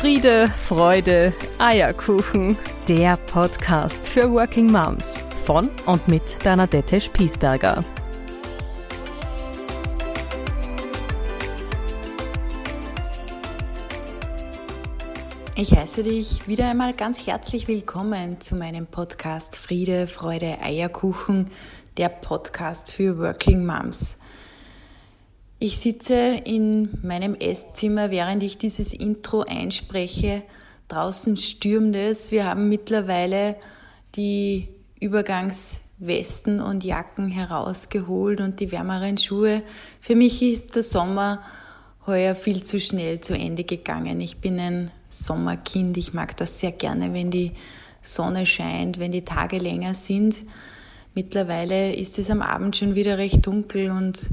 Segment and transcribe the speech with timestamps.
[0.00, 2.56] Friede, Freude, Eierkuchen.
[2.88, 7.84] Der Podcast für Working Moms von und mit Bernadette Spiesberger.
[15.54, 21.50] Ich heiße dich wieder einmal ganz herzlich willkommen zu meinem Podcast Friede, Freude, Eierkuchen,
[21.98, 24.16] der Podcast für Working Moms.
[25.62, 30.42] Ich sitze in meinem Esszimmer, während ich dieses Intro einspreche.
[30.88, 32.30] Draußen stürmt es.
[32.30, 33.56] Wir haben mittlerweile
[34.16, 34.68] die
[35.00, 39.62] Übergangswesten und Jacken herausgeholt und die wärmeren Schuhe.
[40.00, 41.42] Für mich ist der Sommer
[42.06, 44.18] heuer viel zu schnell zu Ende gegangen.
[44.22, 45.98] Ich bin ein Sommerkind.
[45.98, 47.52] Ich mag das sehr gerne, wenn die
[48.00, 50.36] Sonne scheint, wenn die Tage länger sind.
[51.14, 54.30] Mittlerweile ist es am Abend schon wieder recht dunkel und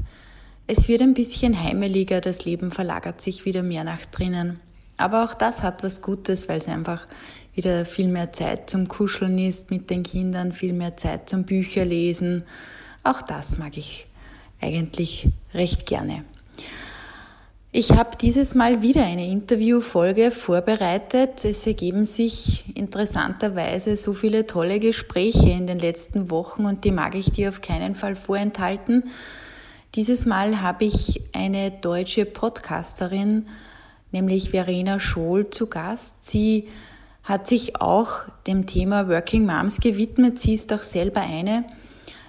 [0.68, 4.60] es wird ein bisschen heimeliger, das Leben verlagert sich wieder mehr nach drinnen.
[4.98, 7.08] Aber auch das hat was Gutes, weil es einfach
[7.54, 12.44] wieder viel mehr Zeit zum Kuscheln ist mit den Kindern, viel mehr Zeit zum Bücherlesen.
[13.02, 14.06] Auch das mag ich
[14.60, 16.24] eigentlich recht gerne.
[17.72, 21.44] Ich habe dieses Mal wieder eine Interviewfolge vorbereitet.
[21.44, 27.14] Es ergeben sich interessanterweise so viele tolle Gespräche in den letzten Wochen und die mag
[27.14, 29.04] ich dir auf keinen Fall vorenthalten.
[29.94, 33.46] Dieses Mal habe ich eine deutsche Podcasterin,
[34.12, 36.24] nämlich Verena Schohl, zu Gast.
[36.24, 36.68] Sie
[37.24, 40.38] hat sich auch dem Thema Working Moms gewidmet.
[40.38, 41.64] Sie ist auch selber eine.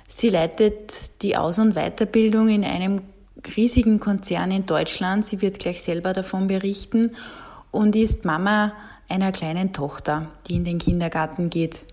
[0.08, 3.02] Sie leitet die Aus- und Weiterbildung in einem
[3.56, 5.26] riesigen Konzern in Deutschland.
[5.26, 7.12] Sie wird gleich selber davon berichten
[7.72, 8.73] und ist Mama
[9.08, 11.84] einer kleinen Tochter, die in den Kindergarten geht.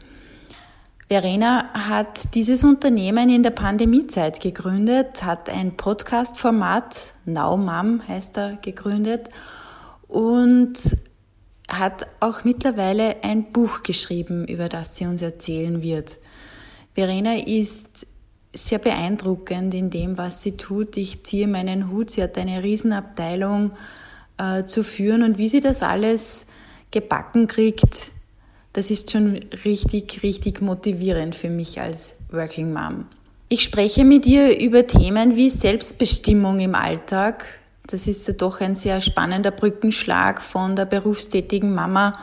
[1.08, 8.56] Verena hat dieses Unternehmen in der Pandemiezeit gegründet, hat ein Podcast-Format, Now Mom heißt er,
[8.56, 9.28] gegründet
[10.08, 10.74] und
[11.68, 16.18] hat auch mittlerweile ein Buch geschrieben, über das sie uns erzählen wird.
[16.95, 18.08] Verena ist
[18.52, 20.96] sehr beeindruckend in dem, was sie tut.
[20.96, 22.11] Ich ziehe meinen Hut.
[22.11, 23.72] Sie hat eine Riesenabteilung
[24.39, 26.46] äh, zu führen und wie sie das alles
[26.90, 28.12] gebacken kriegt,
[28.77, 33.07] das ist schon richtig, richtig motivierend für mich als Working Mom.
[33.48, 37.47] Ich spreche mit ihr über Themen wie Selbstbestimmung im Alltag.
[37.87, 42.19] Das ist ja doch ein sehr spannender Brückenschlag von der berufstätigen Mama,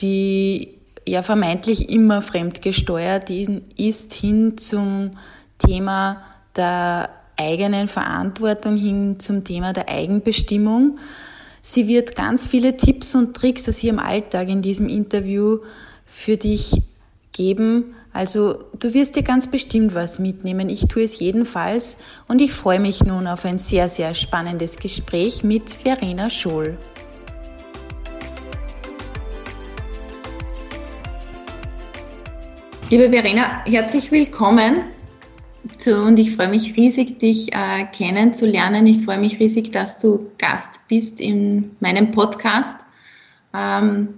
[0.00, 0.74] die
[1.08, 5.12] ja vermeintlich immer fremdgesteuert ist, hin zum
[5.56, 6.22] Thema
[6.56, 7.08] der
[7.38, 10.98] eigenen Verantwortung, hin zum Thema der Eigenbestimmung.
[11.62, 15.58] Sie wird ganz viele Tipps und Tricks aus ihrem Alltag in diesem Interview
[16.06, 16.80] für dich
[17.32, 17.94] geben.
[18.14, 20.70] Also du wirst dir ganz bestimmt was mitnehmen.
[20.70, 25.44] Ich tue es jedenfalls und ich freue mich nun auf ein sehr, sehr spannendes Gespräch
[25.44, 26.78] mit Verena Scholl.
[32.88, 34.80] Liebe Verena, herzlich willkommen
[35.76, 38.86] zu, und ich freue mich riesig, dich äh, kennenzulernen.
[38.86, 42.76] Ich freue mich riesig, dass du Gast bist in meinem Podcast.
[43.54, 44.08] Ähm,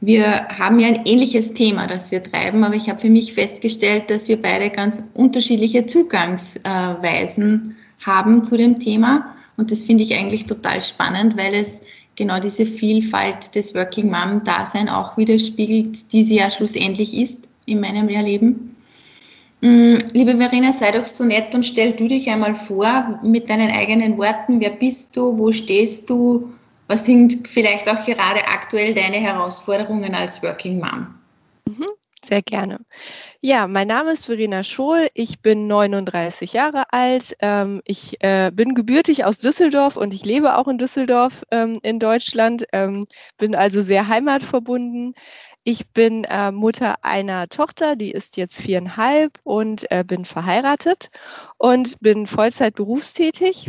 [0.00, 4.08] wir haben ja ein ähnliches Thema, das wir treiben, aber ich habe für mich festgestellt,
[4.08, 9.36] dass wir beide ganz unterschiedliche Zugangsweisen haben zu dem Thema.
[9.56, 11.82] Und das finde ich eigentlich total spannend, weil es
[12.16, 17.80] genau diese Vielfalt des Working Mom Dasein auch widerspiegelt, die sie ja schlussendlich ist in
[17.80, 18.71] meinem Lehrleben.
[19.62, 23.70] Mm, liebe Verena, sei doch so nett und stell du dich einmal vor mit deinen
[23.70, 24.60] eigenen Worten.
[24.60, 25.38] Wer bist du?
[25.38, 26.52] Wo stehst du?
[26.88, 31.14] Was sind vielleicht auch gerade aktuell deine Herausforderungen als Working Mom?
[31.68, 31.86] Mhm,
[32.24, 32.80] sehr gerne.
[33.40, 35.08] Ja, mein Name ist Verena Schohl.
[35.14, 37.36] Ich bin 39 Jahre alt.
[37.40, 42.00] Ähm, ich äh, bin gebürtig aus Düsseldorf und ich lebe auch in Düsseldorf ähm, in
[42.00, 42.64] Deutschland.
[42.72, 43.06] Ähm,
[43.38, 45.14] bin also sehr heimatverbunden.
[45.64, 51.10] Ich bin äh, Mutter einer Tochter, die ist jetzt viereinhalb und äh, bin verheiratet
[51.58, 53.68] und bin Vollzeit berufstätig.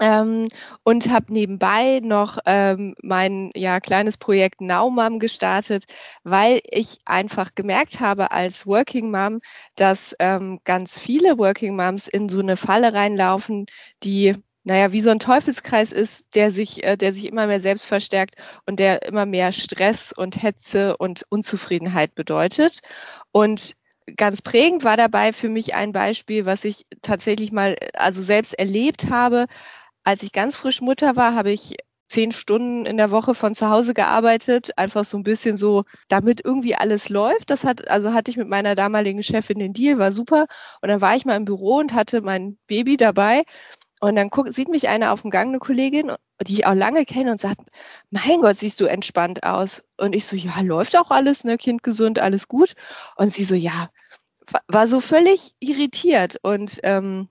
[0.00, 0.48] Ähm,
[0.82, 5.84] und habe nebenbei noch ähm, mein ja, kleines Projekt Now Mom gestartet,
[6.24, 9.40] weil ich einfach gemerkt habe als Working Mom,
[9.76, 13.66] dass ähm, ganz viele Working Moms in so eine Falle reinlaufen,
[14.02, 17.84] die naja, wie so ein Teufelskreis ist, der sich, äh, der sich immer mehr selbst
[17.84, 22.80] verstärkt und der immer mehr Stress und Hetze und Unzufriedenheit bedeutet.
[23.30, 23.74] Und
[24.16, 29.10] ganz prägend war dabei für mich ein Beispiel, was ich tatsächlich mal, also selbst erlebt
[29.10, 29.46] habe.
[30.02, 31.76] Als ich ganz frisch Mutter war, habe ich
[32.08, 36.42] zehn Stunden in der Woche von zu Hause gearbeitet, einfach so ein bisschen so, damit
[36.44, 37.50] irgendwie alles läuft.
[37.50, 40.46] Das hat, also hatte ich mit meiner damaligen Chefin den Deal, war super.
[40.80, 43.44] Und dann war ich mal im Büro und hatte mein Baby dabei
[44.00, 46.12] Und dann guckt, sieht mich eine auf dem Gang, eine Kollegin,
[46.46, 47.60] die ich auch lange kenne und sagt,
[48.10, 49.84] mein Gott, siehst du entspannt aus.
[49.96, 52.74] Und ich so, ja, läuft auch alles, ne, Kind gesund, alles gut.
[53.16, 53.90] Und sie so, ja,
[54.68, 56.38] war so völlig irritiert.
[56.42, 57.28] Und ähm,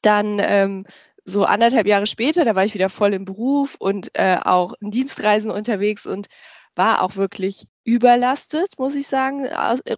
[0.00, 0.86] dann ähm,
[1.24, 4.90] so anderthalb Jahre später, da war ich wieder voll im Beruf und äh, auch in
[4.90, 6.28] Dienstreisen unterwegs und
[6.76, 9.46] war auch wirklich überlastet, muss ich sagen,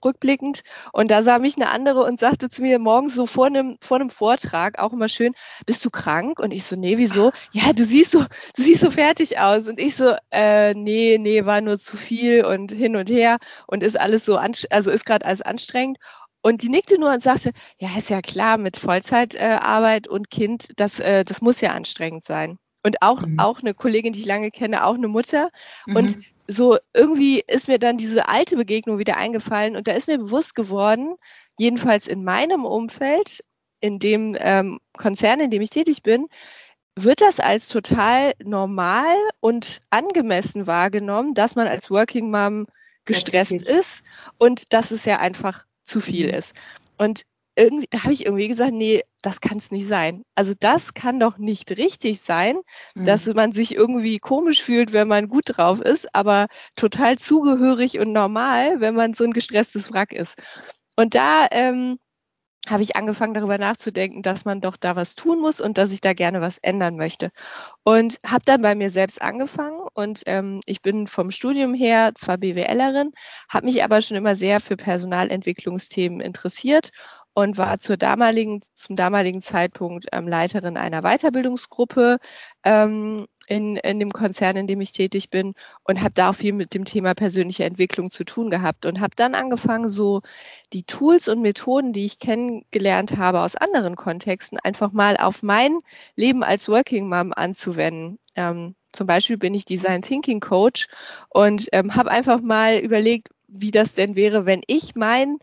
[0.05, 0.62] rückblickend.
[0.93, 3.99] Und da sah mich eine andere und sagte zu mir morgens so vor einem, vor
[3.99, 5.34] einem Vortrag, auch immer schön,
[5.67, 6.40] bist du krank?
[6.40, 7.31] Und ich so, nee, wieso?
[7.52, 9.69] Ja, du siehst so, du siehst so fertig aus.
[9.69, 13.82] Und ich so, äh, nee, nee, war nur zu viel und hin und her und
[13.82, 15.99] ist alles so, also ist gerade alles anstrengend.
[16.43, 20.69] Und die nickte nur und sagte, ja, ist ja klar, mit Vollzeitarbeit äh, und Kind,
[20.76, 22.58] das, äh, das muss ja anstrengend sein.
[22.87, 23.41] Und auch, mhm.
[23.41, 25.50] auch eine Kollegin, die ich lange kenne, auch eine Mutter.
[25.87, 25.97] Mhm.
[25.97, 30.19] Und so irgendwie ist mir dann diese alte Begegnung wieder eingefallen und da ist mir
[30.19, 31.17] bewusst geworden,
[31.59, 33.43] jedenfalls in meinem Umfeld,
[33.81, 36.29] in dem ähm, Konzern, in dem ich tätig bin,
[36.94, 42.67] wird das als total normal und angemessen wahrgenommen, dass man als Working Mom
[43.05, 44.05] gestresst ist
[44.39, 46.35] und dass es ja einfach zu viel mhm.
[46.35, 46.55] ist.
[46.99, 47.23] Und
[47.56, 50.23] irgendwie, da habe ich irgendwie gesagt, nee, das kann es nicht sein.
[50.35, 52.58] Also das kann doch nicht richtig sein,
[52.94, 53.06] mhm.
[53.06, 58.12] dass man sich irgendwie komisch fühlt, wenn man gut drauf ist, aber total zugehörig und
[58.12, 60.41] normal, wenn man so ein gestresstes Wrack ist.
[60.97, 61.99] Und da ähm,
[62.69, 66.00] habe ich angefangen darüber nachzudenken, dass man doch da was tun muss und dass ich
[66.00, 67.31] da gerne was ändern möchte.
[67.85, 72.38] Und habe dann bei mir selbst angefangen und ähm, ich bin vom Studium her zwar
[72.38, 73.12] BWLerin,
[73.49, 76.91] habe mich aber schon immer sehr für Personalentwicklungsthemen interessiert
[77.37, 82.17] und war zur damaligen, zum damaligen Zeitpunkt ähm, Leiterin einer Weiterbildungsgruppe
[82.65, 85.53] ähm, in, in dem Konzern, in dem ich tätig bin
[85.85, 89.15] und habe da auch viel mit dem Thema persönliche Entwicklung zu tun gehabt und habe
[89.17, 90.23] dann angefangen, so
[90.73, 95.81] die Tools und Methoden, die ich kennengelernt habe aus anderen Kontexten, einfach mal auf mein
[96.15, 98.19] Leben als Working Mom anzuwenden.
[98.35, 100.89] Ähm, zum Beispiel bin ich Design Thinking Coach
[101.29, 105.39] und ähm, habe einfach mal überlegt, wie das denn wäre, wenn ich mein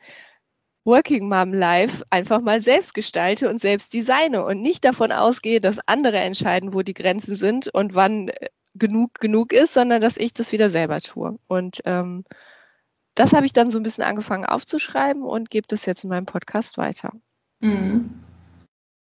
[0.86, 5.80] Working Mom Life einfach mal selbst gestalte und selbst designe und nicht davon ausgehe, dass
[5.88, 10.34] andere entscheiden, wo die Grenzen sind und wann äh, genug genug ist, sondern dass ich
[10.34, 11.38] das wieder selber tue.
[11.48, 12.26] Und ähm,
[13.16, 16.26] das habe ich dann so ein bisschen angefangen aufzuschreiben und gebe das jetzt in meinem
[16.26, 17.14] Podcast weiter.
[17.60, 18.10] Mhm.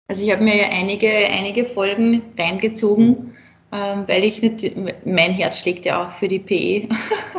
[0.07, 3.35] Also ich habe mir ja einige, einige Folgen reingezogen,
[3.71, 4.75] ähm, weil ich nicht,
[5.05, 6.89] mein Herz schlägt ja auch für die PE,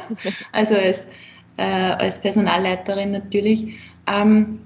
[0.53, 1.07] also als,
[1.57, 3.79] äh, als Personalleiterin natürlich.
[4.07, 4.61] Ähm,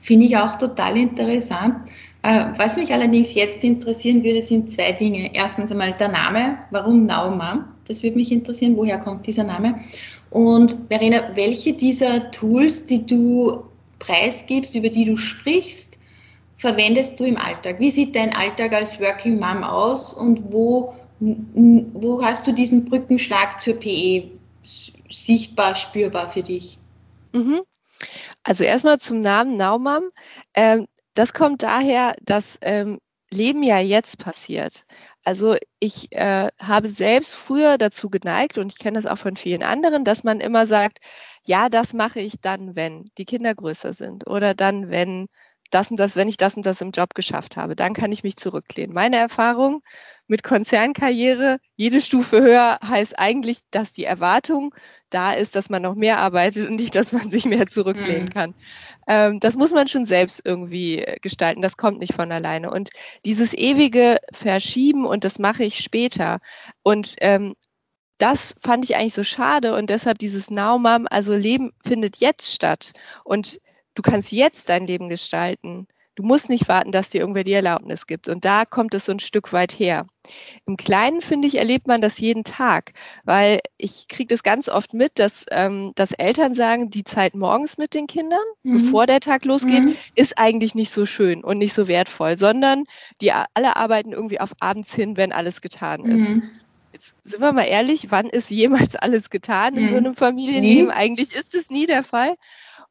[0.00, 1.90] Finde ich auch total interessant.
[2.22, 5.34] Äh, was mich allerdings jetzt interessieren würde, sind zwei Dinge.
[5.34, 6.58] Erstens einmal der Name.
[6.70, 7.68] Warum Nauma?
[7.86, 8.76] Das würde mich interessieren.
[8.76, 9.80] Woher kommt dieser Name?
[10.30, 13.64] Und Verena, welche dieser Tools, die du
[13.98, 15.98] preisgibst, über die du sprichst,
[16.56, 17.78] verwendest du im Alltag?
[17.78, 23.60] Wie sieht dein Alltag als Working Mom aus und wo, wo hast du diesen Brückenschlag
[23.60, 24.30] zur PE
[25.08, 26.78] sichtbar, spürbar für dich?
[27.32, 27.60] Mhm.
[28.48, 30.08] Also erstmal zum Namen Naumann.
[30.54, 32.98] Ähm, das kommt daher, dass ähm,
[33.30, 34.86] Leben ja jetzt passiert.
[35.22, 39.62] Also ich äh, habe selbst früher dazu geneigt und ich kenne das auch von vielen
[39.62, 41.00] anderen, dass man immer sagt,
[41.44, 45.26] ja, das mache ich dann, wenn die Kinder größer sind oder dann, wenn
[45.70, 48.22] das und das, wenn ich das und das im Job geschafft habe, dann kann ich
[48.22, 48.94] mich zurücklehnen.
[48.94, 49.82] Meine Erfahrung
[50.28, 54.74] mit Konzernkarriere, jede Stufe höher heißt eigentlich, dass die Erwartung
[55.10, 58.30] da ist, dass man noch mehr arbeitet und nicht, dass man sich mehr zurücklehnen mhm.
[58.30, 58.54] kann.
[59.06, 61.62] Ähm, das muss man schon selbst irgendwie gestalten.
[61.62, 62.70] Das kommt nicht von alleine.
[62.70, 62.90] Und
[63.24, 66.38] dieses ewige Verschieben und das mache ich später.
[66.82, 67.54] Und ähm,
[68.18, 72.52] das fand ich eigentlich so schade und deshalb dieses Now Mom, also Leben findet jetzt
[72.52, 72.92] statt.
[73.24, 73.58] Und
[73.98, 75.88] Du kannst jetzt dein Leben gestalten.
[76.18, 78.28] Du musst nicht warten, dass dir irgendwer die Erlaubnis gibt.
[78.28, 80.04] Und da kommt es so ein Stück weit her.
[80.66, 82.90] Im Kleinen, finde ich, erlebt man das jeden Tag,
[83.22, 87.78] weil ich kriege das ganz oft mit, dass, ähm, dass Eltern sagen, die Zeit morgens
[87.78, 88.72] mit den Kindern, mhm.
[88.72, 89.96] bevor der Tag losgeht, mhm.
[90.16, 92.86] ist eigentlich nicht so schön und nicht so wertvoll, sondern
[93.20, 96.30] die alle arbeiten irgendwie auf abends hin, wenn alles getan ist.
[96.30, 96.50] Mhm.
[96.92, 100.06] Jetzt sind wir mal ehrlich, wann ist jemals alles getan in so mhm.
[100.06, 100.86] einem Familienleben?
[100.86, 100.92] Nie.
[100.92, 102.34] Eigentlich ist es nie der Fall.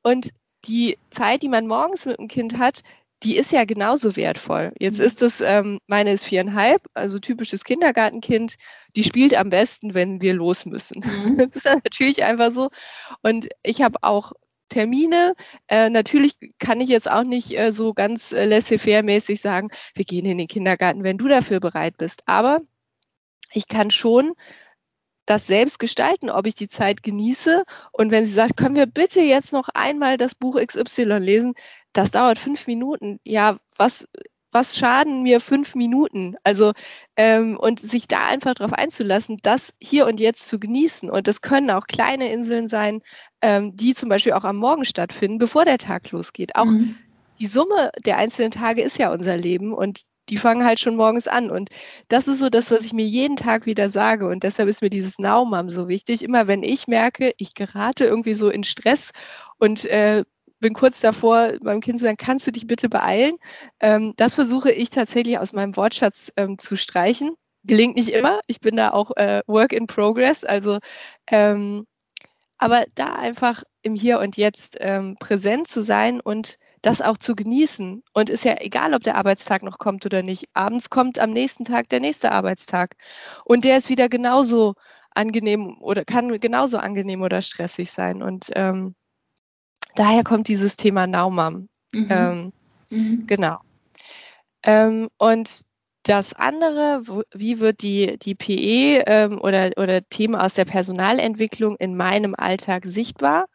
[0.01, 0.29] Und
[0.63, 2.84] die Zeit, die man morgens mit dem Kind hat,
[3.24, 4.74] die ist ja genauso wertvoll.
[4.79, 5.05] Jetzt mhm.
[5.05, 8.55] ist es, ähm, meine ist viereinhalb, also typisches Kindergartenkind,
[8.95, 11.01] die spielt am besten, wenn wir los müssen.
[11.03, 11.38] Mhm.
[11.51, 12.69] Das ist natürlich einfach so.
[13.21, 14.33] Und ich habe auch
[14.69, 15.33] Termine.
[15.67, 20.25] Äh, natürlich kann ich jetzt auch nicht äh, so ganz äh, laissez-faire-mäßig sagen, wir gehen
[20.25, 22.24] in den Kindergarten, wenn du dafür bereit bist.
[22.25, 22.62] Aber
[23.53, 24.33] ich kann schon
[25.25, 27.63] das selbst gestalten, ob ich die Zeit genieße.
[27.91, 31.53] Und wenn sie sagt, können wir bitte jetzt noch einmal das Buch XY lesen,
[31.98, 33.20] das dauert fünf Minuten.
[33.24, 34.08] Ja, was,
[34.51, 36.36] was schaden mir fünf Minuten?
[36.44, 36.74] Also
[37.16, 41.10] ähm, und sich da einfach darauf einzulassen, das hier und jetzt zu genießen.
[41.10, 43.01] Und das können auch kleine Inseln sein,
[43.42, 46.56] ähm, die zum Beispiel auch am Morgen stattfinden, bevor der Tag losgeht.
[46.56, 46.96] Auch mhm.
[47.39, 51.27] die Summe der einzelnen Tage ist ja unser Leben und die fangen halt schon morgens
[51.27, 51.50] an.
[51.50, 51.70] Und
[52.10, 54.27] das ist so das, was ich mir jeden Tag wieder sage.
[54.27, 56.22] Und deshalb ist mir dieses Naumam so wichtig.
[56.22, 59.12] Immer wenn ich merke, ich gerate irgendwie so in Stress
[59.58, 60.25] und äh,
[60.60, 63.36] bin kurz davor, meinem Kind zu sagen, kannst du dich bitte beeilen?
[63.80, 67.32] Ähm, das versuche ich tatsächlich aus meinem Wortschatz ähm, zu streichen.
[67.64, 68.40] Gelingt nicht immer.
[68.48, 70.44] Ich bin da auch äh, Work in Progress.
[70.44, 70.80] Also,
[71.30, 71.86] ähm,
[72.58, 77.36] aber da einfach im Hier und Jetzt ähm, präsent zu sein und das auch zu
[77.36, 78.04] genießen.
[78.14, 80.46] Und ist ja egal, ob der Arbeitstag noch kommt oder nicht.
[80.54, 82.96] Abends kommt am nächsten Tag der nächste Arbeitstag.
[83.46, 84.74] Und der ist wieder genauso
[85.12, 88.22] angenehm oder kann genauso angenehm oder stressig sein.
[88.22, 88.96] Und ähm,
[89.96, 91.70] daher kommt dieses Thema Naumam.
[91.94, 92.08] Mhm.
[92.10, 92.53] Ähm,
[92.89, 93.27] mhm.
[93.27, 93.60] Genau.
[94.63, 95.62] Ähm, und
[96.03, 97.03] das andere,
[97.34, 102.86] wie wird die, die PE ähm, oder, oder Themen aus der Personalentwicklung in meinem Alltag
[102.86, 103.48] sichtbar?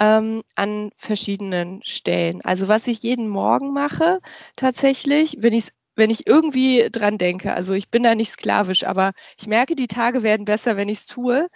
[0.00, 2.40] ähm, an verschiedenen Stellen.
[2.44, 4.20] Also was ich jeden Morgen mache,
[4.56, 9.10] tatsächlich, wenn ich wenn ich irgendwie dran denke, also ich bin da nicht sklavisch, aber
[9.36, 11.48] ich merke, die Tage werden besser, wenn ich es tue,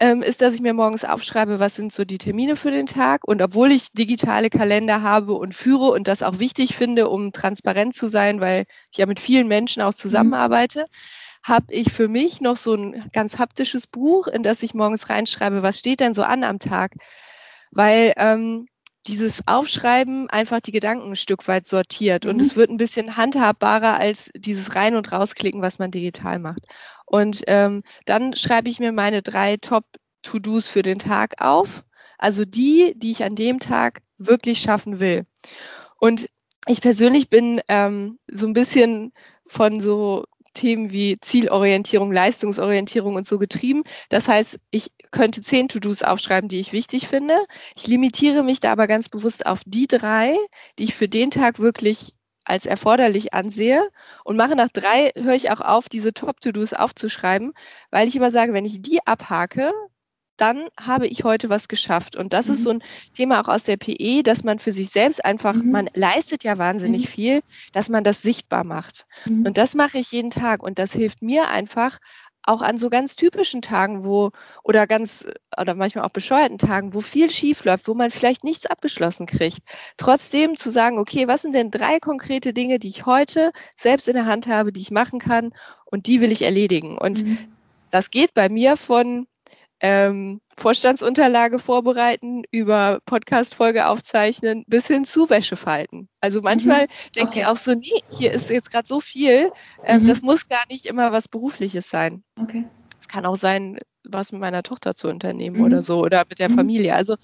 [0.00, 3.26] ähm, ist, dass ich mir morgens aufschreibe, was sind so die Termine für den Tag.
[3.26, 7.94] Und obwohl ich digitale Kalender habe und führe und das auch wichtig finde, um transparent
[7.94, 12.40] zu sein, weil ich ja mit vielen Menschen auch zusammenarbeite, mhm habe ich für mich
[12.40, 16.22] noch so ein ganz haptisches Buch, in das ich morgens reinschreibe, was steht denn so
[16.22, 16.92] an am Tag
[17.74, 18.66] weil ähm,
[19.06, 22.42] dieses Aufschreiben einfach die Gedanken ein Stück weit sortiert und mhm.
[22.42, 26.62] es wird ein bisschen handhabbarer als dieses Rein- und Rausklicken, was man digital macht.
[27.06, 31.84] Und ähm, dann schreibe ich mir meine drei Top-To-Dos für den Tag auf,
[32.18, 35.26] also die, die ich an dem Tag wirklich schaffen will.
[35.98, 36.26] Und
[36.66, 39.12] ich persönlich bin ähm, so ein bisschen
[39.46, 43.82] von so Themen wie Zielorientierung, Leistungsorientierung und so getrieben.
[44.08, 47.38] Das heißt, ich könnte zehn To-Dos aufschreiben, die ich wichtig finde.
[47.76, 50.36] Ich limitiere mich da aber ganz bewusst auf die drei,
[50.78, 53.88] die ich für den Tag wirklich als erforderlich ansehe
[54.24, 57.52] und mache nach drei, höre ich auch auf, diese Top-To-Dos aufzuschreiben,
[57.90, 59.72] weil ich immer sage, wenn ich die abhake,
[60.36, 62.16] dann habe ich heute was geschafft.
[62.16, 62.52] Und das mhm.
[62.54, 62.82] ist so ein
[63.14, 65.70] Thema auch aus der PE, dass man für sich selbst einfach, mhm.
[65.70, 67.08] man leistet ja wahnsinnig mhm.
[67.08, 69.06] viel, dass man das sichtbar macht.
[69.26, 69.46] Mhm.
[69.46, 70.62] Und das mache ich jeden Tag.
[70.62, 71.98] Und das hilft mir einfach,
[72.46, 74.30] auch an so ganz typischen Tagen, wo,
[74.62, 75.26] oder ganz,
[75.58, 79.60] oder manchmal auch bescheuerten Tagen, wo viel schief läuft, wo man vielleicht nichts abgeschlossen kriegt,
[79.96, 84.14] trotzdem zu sagen, okay, was sind denn drei konkrete Dinge, die ich heute selbst in
[84.14, 85.52] der Hand habe, die ich machen kann
[85.86, 86.98] und die will ich erledigen.
[86.98, 87.38] Und mhm.
[87.90, 89.26] das geht bei mir von
[89.80, 96.08] ähm, Vorstandsunterlage vorbereiten, über Podcast-Folge aufzeichnen, bis hin zu Wäsche falten.
[96.20, 97.12] Also manchmal mhm.
[97.16, 97.40] denke okay.
[97.40, 99.50] ich auch so, nee, hier ist jetzt gerade so viel,
[99.84, 100.06] ähm, mhm.
[100.06, 102.22] das muss gar nicht immer was Berufliches sein.
[102.40, 102.66] Okay.
[103.00, 105.64] Es kann auch sein, was mit meiner Tochter zu unternehmen mhm.
[105.64, 106.54] oder so oder mit der mhm.
[106.54, 106.94] Familie.
[106.94, 107.16] Also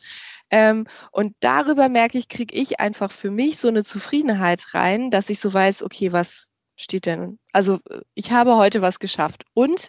[0.50, 5.30] ähm, und darüber merke ich, kriege ich einfach für mich so eine Zufriedenheit rein, dass
[5.30, 7.38] ich so weiß, okay, was steht denn?
[7.52, 7.78] Also
[8.14, 9.44] ich habe heute was geschafft.
[9.54, 9.88] Und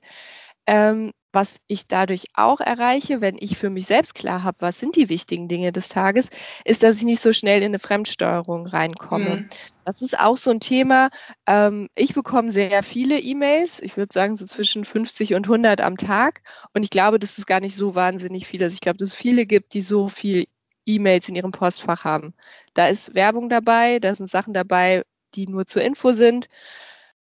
[0.68, 4.96] ähm, was ich dadurch auch erreiche, wenn ich für mich selbst klar habe, was sind
[4.96, 6.30] die wichtigen Dinge des Tages,
[6.66, 9.36] ist, dass ich nicht so schnell in eine Fremdsteuerung reinkomme.
[9.38, 9.50] Mhm.
[9.86, 11.10] Das ist auch so ein Thema.
[11.48, 13.82] Ähm, ich bekomme sehr viele E-Mails.
[13.82, 16.42] Ich würde sagen so zwischen 50 und 100 am Tag.
[16.74, 18.74] Und ich glaube, dass es gar nicht so wahnsinnig viel ist.
[18.74, 20.48] Ich glaube, dass es viele gibt, die so viel
[20.86, 22.34] E-Mails in ihrem Postfach haben.
[22.74, 25.04] Da ist Werbung dabei, da sind Sachen dabei,
[25.36, 26.48] die nur zur Info sind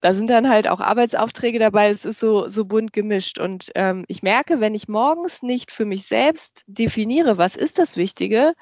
[0.00, 1.90] da sind dann halt auch Arbeitsaufträge dabei.
[1.90, 3.38] Es ist so, so bunt gemischt.
[3.38, 7.97] Und ähm, ich merke, wenn ich morgens nicht für mich selbst definiere, was ist das
[7.97, 8.54] Wichtige,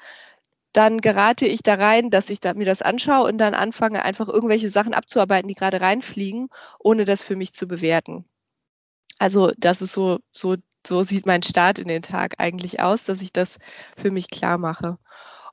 [0.73, 4.27] dann gerate ich da rein, dass ich da, mir das anschaue und dann anfange, einfach
[4.27, 8.25] irgendwelche Sachen abzuarbeiten, die gerade reinfliegen, ohne das für mich zu bewerten.
[9.17, 10.55] Also das ist so, so,
[10.85, 13.57] so sieht mein Start in den Tag eigentlich aus, dass ich das
[13.97, 14.97] für mich klar mache.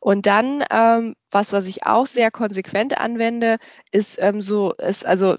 [0.01, 3.57] Und dann, ähm, was, was ich auch sehr konsequent anwende,
[3.91, 5.37] ist ähm, so, ist also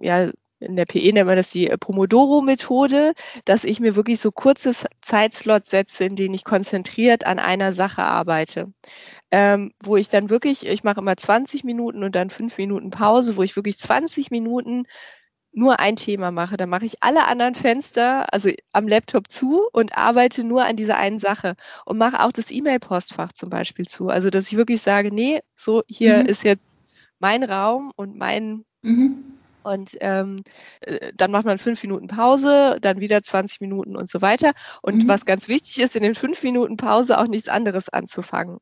[0.00, 4.72] ja, in der PE nennt man das die Pomodoro-Methode, dass ich mir wirklich so kurze
[5.00, 8.72] Zeitslots setze, in denen ich konzentriert an einer Sache arbeite.
[9.32, 13.36] Ähm, wo ich dann wirklich, ich mache immer 20 Minuten und dann fünf Minuten Pause,
[13.36, 14.86] wo ich wirklich 20 Minuten
[15.52, 16.56] nur ein Thema mache.
[16.56, 20.96] Dann mache ich alle anderen Fenster, also am Laptop zu und arbeite nur an dieser
[20.96, 21.54] einen Sache
[21.86, 24.08] und mache auch das E-Mail-Postfach zum Beispiel zu.
[24.08, 26.26] Also dass ich wirklich sage, nee, so hier mhm.
[26.26, 26.78] ist jetzt
[27.18, 30.42] mein Raum und mein mhm und ähm,
[30.80, 34.52] äh, dann macht man fünf Minuten Pause, dann wieder 20 Minuten und so weiter.
[34.82, 35.08] Und mhm.
[35.08, 38.58] was ganz wichtig ist, in den fünf Minuten Pause auch nichts anderes anzufangen.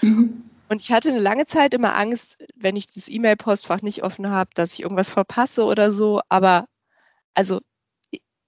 [0.00, 0.44] Mhm.
[0.68, 4.50] Und ich hatte eine lange Zeit immer Angst, wenn ich das E-Mail-Postfach nicht offen habe,
[4.54, 6.22] dass ich irgendwas verpasse oder so.
[6.28, 6.66] Aber
[7.34, 7.60] also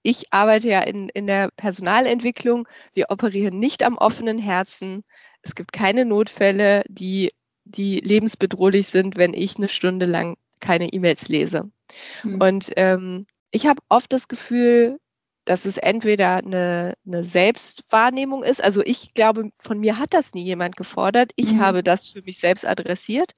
[0.01, 2.67] ich arbeite ja in, in der Personalentwicklung.
[2.93, 5.03] Wir operieren nicht am offenen Herzen.
[5.41, 7.31] Es gibt keine Notfälle, die,
[7.63, 11.71] die lebensbedrohlich sind, wenn ich eine Stunde lang keine E-Mails lese.
[12.23, 12.41] Mhm.
[12.41, 14.99] Und ähm, ich habe oft das Gefühl,
[15.45, 18.63] dass es entweder eine, eine Selbstwahrnehmung ist.
[18.63, 21.31] Also ich glaube, von mir hat das nie jemand gefordert.
[21.35, 21.59] Ich mhm.
[21.61, 23.31] habe das für mich selbst adressiert.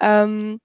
[0.00, 0.60] Ähm,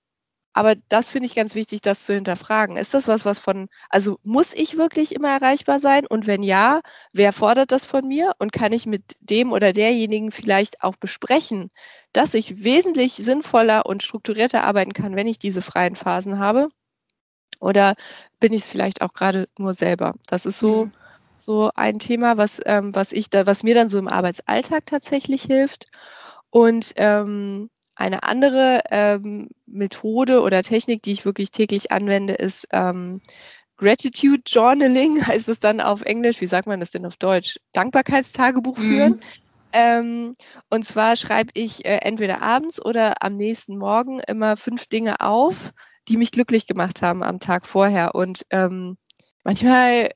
[0.53, 2.75] aber das finde ich ganz wichtig, das zu hinterfragen.
[2.75, 6.07] Ist das was, was von, also muss ich wirklich immer erreichbar sein?
[6.07, 6.81] Und wenn ja,
[7.13, 8.33] wer fordert das von mir?
[8.39, 11.69] Und kann ich mit dem oder derjenigen vielleicht auch besprechen,
[12.13, 16.69] dass ich wesentlich sinnvoller und strukturierter arbeiten kann, wenn ich diese freien Phasen habe?
[17.59, 17.93] Oder
[18.39, 20.15] bin ich es vielleicht auch gerade nur selber?
[20.27, 20.91] Das ist so, mhm.
[21.39, 25.43] so ein Thema, was, ähm, was ich da, was mir dann so im Arbeitsalltag tatsächlich
[25.43, 25.87] hilft.
[26.49, 33.21] Und ähm, eine andere ähm, Methode oder Technik, die ich wirklich täglich anwende, ist ähm,
[33.77, 36.41] Gratitude Journaling, heißt es dann auf Englisch.
[36.41, 37.59] Wie sagt man das denn auf Deutsch?
[37.73, 38.81] Dankbarkeitstagebuch mhm.
[38.81, 39.11] führen.
[39.13, 39.19] Mhm.
[39.71, 40.35] Ähm,
[40.69, 45.73] und zwar schreibe ich äh, entweder abends oder am nächsten Morgen immer fünf Dinge auf,
[46.09, 48.15] die mich glücklich gemacht haben am Tag vorher.
[48.15, 48.97] Und ähm,
[49.43, 50.09] manchmal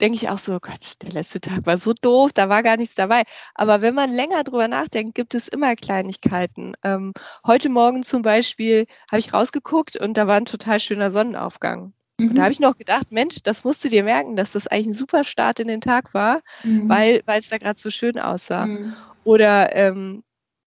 [0.00, 2.94] denke ich auch so, Gott, der letzte Tag war so doof, da war gar nichts
[2.94, 3.22] dabei.
[3.54, 6.74] Aber wenn man länger drüber nachdenkt, gibt es immer Kleinigkeiten.
[6.82, 7.12] Ähm,
[7.46, 11.94] heute Morgen zum Beispiel habe ich rausgeguckt und da war ein total schöner Sonnenaufgang.
[12.18, 12.28] Mhm.
[12.28, 12.44] Und da mhm.
[12.44, 15.24] habe ich noch gedacht, Mensch, das musst du dir merken, dass das eigentlich ein super
[15.24, 16.88] Start in den Tag war, mhm.
[16.88, 18.66] weil es da gerade so schön aussah.
[18.66, 18.94] Mhm.
[19.24, 20.22] Oder ähm,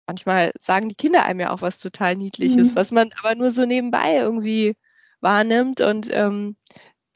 [0.06, 2.76] manchmal sagen die Kinder einem ja auch was total Niedliches, mhm.
[2.76, 4.76] was man aber nur so nebenbei irgendwie
[5.20, 5.80] wahrnimmt.
[5.80, 6.56] Und ähm,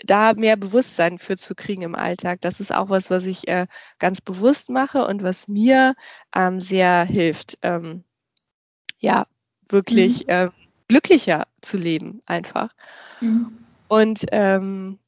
[0.04, 2.40] da mehr Bewusstsein für zu kriegen im Alltag.
[2.40, 3.66] Das ist auch was, was ich äh,
[3.98, 5.94] ganz bewusst mache und was mir
[6.34, 8.04] ähm, sehr hilft, ähm,
[8.98, 9.26] ja,
[9.68, 10.30] wirklich mhm.
[10.30, 10.48] äh,
[10.88, 12.70] glücklicher zu leben einfach.
[13.20, 13.58] Mhm.
[13.88, 14.98] Und ähm,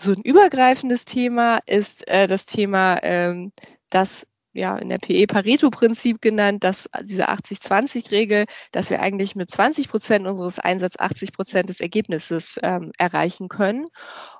[0.00, 3.52] so ein übergreifendes Thema ist äh, das Thema, ähm,
[3.90, 9.88] dass ja, in der PE Pareto-Prinzip genannt, dass diese 80-20-Regel, dass wir eigentlich mit 20
[9.88, 13.86] Prozent unseres Einsatzes 80 Prozent des Ergebnisses ähm, erreichen können.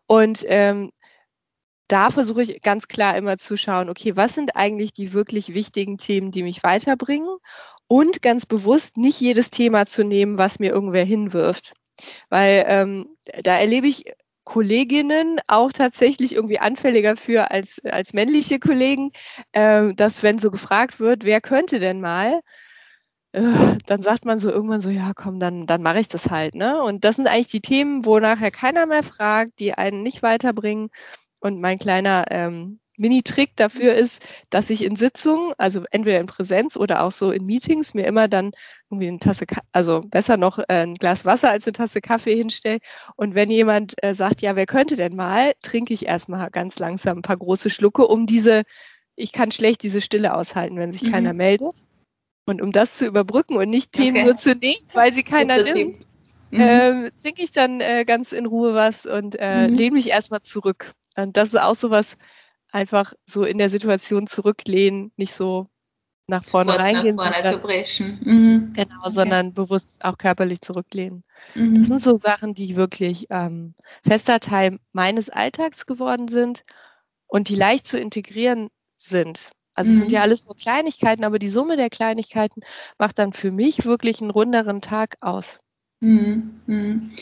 [0.07, 0.93] Und ähm,
[1.89, 5.99] da versuche ich ganz klar immer zu schauen, okay, was sind eigentlich die wirklich wichtigen
[5.99, 7.37] Themen, die mich weiterbringen?
[7.87, 11.75] Und ganz bewusst nicht jedes Thema zu nehmen, was mir irgendwer hinwirft.
[12.31, 14.05] Weil ähm, da erlebe ich
[14.45, 19.13] Kolleginnen auch tatsächlich irgendwie anfälliger für als, als männliche Kollegen,
[19.53, 22.41] äh, dass wenn so gefragt wird, wer könnte denn mal,
[23.33, 26.55] äh, dann sagt man so irgendwann so, ja komm, dann, dann mache ich das halt.
[26.55, 26.83] Ne?
[26.83, 30.91] Und das sind eigentlich die Themen, wo nachher keiner mehr fragt, die einen nicht weiterbringen.
[31.41, 36.77] Und mein kleiner ähm, Mini-Trick dafür ist, dass ich in Sitzungen, also entweder in Präsenz
[36.77, 38.53] oder auch so in Meetings, mir immer dann
[38.91, 42.79] irgendwie eine Tasse, also besser noch äh, ein Glas Wasser als eine Tasse Kaffee hinstelle.
[43.17, 47.19] Und wenn jemand äh, sagt, ja, wer könnte denn mal, trinke ich erstmal ganz langsam
[47.19, 48.63] ein paar große Schlucke, um diese,
[49.17, 51.13] ich kann schlecht diese Stille aushalten, wenn sich mhm.
[51.13, 51.87] keiner meldet.
[52.45, 54.25] Und um das zu überbrücken und nicht Themen okay.
[54.25, 56.01] nur zu nehmen, weil sie keiner nimmt,
[56.51, 56.61] mhm.
[56.61, 59.75] äh, trinke ich dann äh, ganz in Ruhe was und äh, mhm.
[59.75, 60.93] lehne mich erstmal zurück.
[61.17, 62.17] Und das ist auch so was,
[62.73, 65.69] einfach so in der Situation zurücklehnen, nicht so
[66.27, 67.17] nach vorne Sofort reingehen.
[67.17, 68.21] Nach vorne sondern, zu brechen.
[68.23, 68.73] Mhm.
[68.75, 69.11] Genau, okay.
[69.13, 71.25] sondern bewusst auch körperlich zurücklehnen.
[71.55, 71.75] Mhm.
[71.75, 76.63] Das sind so Sachen, die wirklich ähm, fester Teil meines Alltags geworden sind
[77.27, 79.51] und die leicht zu integrieren sind.
[79.75, 79.95] Also mhm.
[79.95, 82.63] es sind ja alles nur Kleinigkeiten, aber die Summe der Kleinigkeiten
[82.99, 85.61] macht dann für mich wirklich einen runderen Tag aus.
[86.01, 86.61] Mhm.
[86.67, 87.13] Mhm.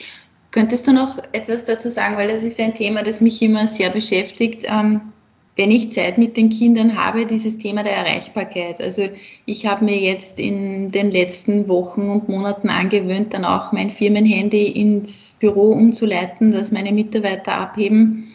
[0.50, 3.90] Könntest du noch etwas dazu sagen, weil das ist ein Thema, das mich immer sehr
[3.90, 4.64] beschäftigt.
[4.66, 5.12] Ähm,
[5.60, 8.80] wenn ich Zeit mit den Kindern habe, dieses Thema der Erreichbarkeit.
[8.80, 9.10] Also
[9.44, 14.68] ich habe mir jetzt in den letzten Wochen und Monaten angewöhnt, dann auch mein Firmenhandy
[14.68, 18.34] ins Büro umzuleiten, dass meine Mitarbeiter abheben.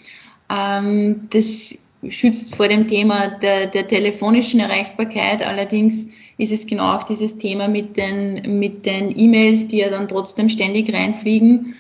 [0.56, 5.44] Ähm, das schützt vor dem Thema der, der telefonischen Erreichbarkeit.
[5.48, 6.08] Allerdings
[6.38, 10.48] ist es genau auch dieses Thema mit den mit den E-Mails, die ja dann trotzdem
[10.48, 11.74] ständig reinfliegen.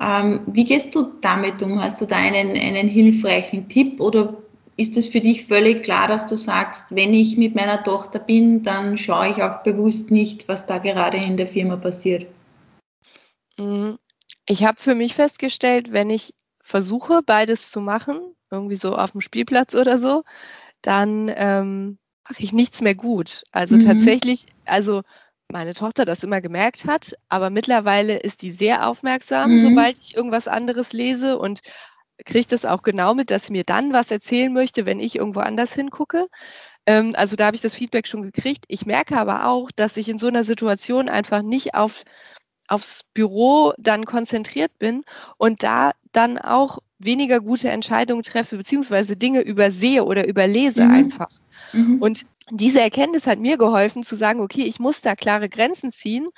[0.00, 1.82] Ähm, wie gehst du damit um?
[1.82, 4.41] Hast du da einen, einen hilfreichen Tipp oder
[4.82, 8.62] ist es für dich völlig klar, dass du sagst, wenn ich mit meiner Tochter bin,
[8.62, 12.26] dann schaue ich auch bewusst nicht, was da gerade in der Firma passiert?
[13.56, 13.98] Mhm.
[14.44, 19.20] Ich habe für mich festgestellt, wenn ich versuche, beides zu machen, irgendwie so auf dem
[19.20, 20.24] Spielplatz oder so,
[20.82, 23.44] dann ähm, mache ich nichts mehr gut.
[23.52, 23.86] Also mhm.
[23.86, 25.02] tatsächlich, also
[25.48, 29.58] meine Tochter das immer gemerkt hat, aber mittlerweile ist die sehr aufmerksam, mhm.
[29.58, 31.60] sobald ich irgendwas anderes lese und
[32.24, 35.74] kriegt es auch genau mit, dass mir dann was erzählen möchte, wenn ich irgendwo anders
[35.74, 36.28] hingucke.
[36.86, 38.64] Ähm, also da habe ich das Feedback schon gekriegt.
[38.68, 42.04] Ich merke aber auch, dass ich in so einer Situation einfach nicht auf
[42.68, 45.04] aufs Büro dann konzentriert bin
[45.36, 50.90] und da dann auch weniger gute Entscheidungen treffe, beziehungsweise Dinge übersehe oder überlese mhm.
[50.90, 51.30] einfach.
[51.72, 52.00] Mhm.
[52.00, 56.28] Und diese Erkenntnis hat mir geholfen zu sagen, okay, ich muss da klare Grenzen ziehen,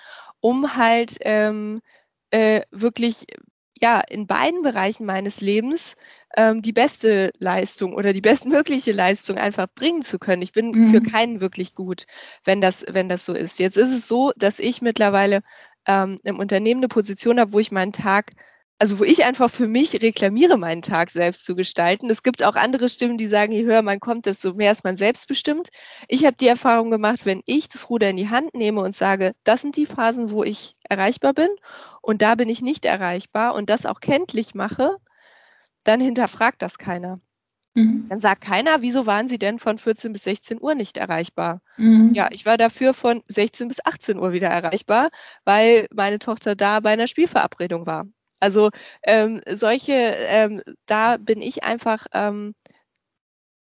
[0.41, 1.81] um halt ähm,
[2.31, 3.27] äh, wirklich
[3.81, 5.97] ja in beiden Bereichen meines Lebens
[6.37, 10.43] ähm, die beste Leistung oder die bestmögliche Leistung einfach bringen zu können.
[10.43, 10.91] Ich bin mhm.
[10.91, 12.07] für keinen wirklich gut,
[12.45, 13.59] wenn das wenn das so ist.
[13.59, 15.43] Jetzt ist es so, dass ich mittlerweile
[15.87, 18.31] ähm, im Unternehmen eine Position habe, wo ich meinen Tag
[18.79, 22.11] also wo ich einfach für mich reklamiere, meinen Tag selbst zu gestalten.
[22.11, 24.97] Es gibt auch andere Stimmen, die sagen, je höher man kommt, desto mehr ist man
[24.97, 25.69] selbstbestimmt.
[26.09, 29.33] Ich habe die Erfahrung gemacht, wenn ich das Ruder in die Hand nehme und sage,
[29.45, 31.49] das sind die Phasen, wo ich erreichbar bin
[32.03, 34.97] und da bin ich nicht erreichbar und das auch kenntlich mache,
[35.85, 37.19] dann hinterfragt das keiner.
[37.75, 38.07] Mhm.
[38.09, 41.61] Dann sagt keiner, wieso waren Sie denn von 14 bis 16 Uhr nicht erreichbar?
[41.77, 42.13] Mhm.
[42.15, 45.11] Ja, ich war dafür von 16 bis 18 Uhr wieder erreichbar,
[45.45, 48.07] weil meine Tochter da bei einer Spielverabredung war.
[48.45, 48.69] Also
[49.03, 52.55] ähm, solche, ähm, da bin ich einfach, ähm,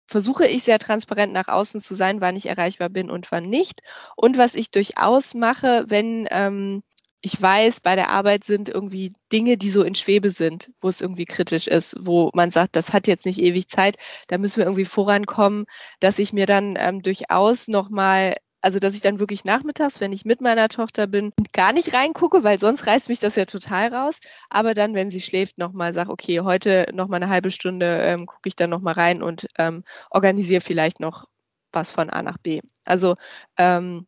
[0.07, 3.81] versuche ich sehr transparent nach außen zu sein, wann ich erreichbar bin und wann nicht.
[4.15, 6.85] Und was ich durchaus mache, wenn ähm,
[7.23, 11.01] ich weiß, bei der Arbeit sind irgendwie Dinge, die so in Schwebe sind, wo es
[11.01, 13.97] irgendwie kritisch ist, wo man sagt, das hat jetzt nicht ewig Zeit,
[14.29, 15.67] da müssen wir irgendwie vorankommen,
[15.99, 20.25] dass ich mir dann ähm, durchaus nochmal also dass ich dann wirklich nachmittags, wenn ich
[20.25, 24.19] mit meiner Tochter bin, gar nicht reingucke, weil sonst reißt mich das ja total raus.
[24.51, 28.49] Aber dann, wenn sie schläft, nochmal sage, okay, heute nochmal eine halbe Stunde ähm, gucke
[28.49, 31.27] ich dann nochmal rein und ähm, organisiere vielleicht noch
[31.73, 32.61] was von A nach B.
[32.85, 33.15] Also
[33.57, 34.07] ähm,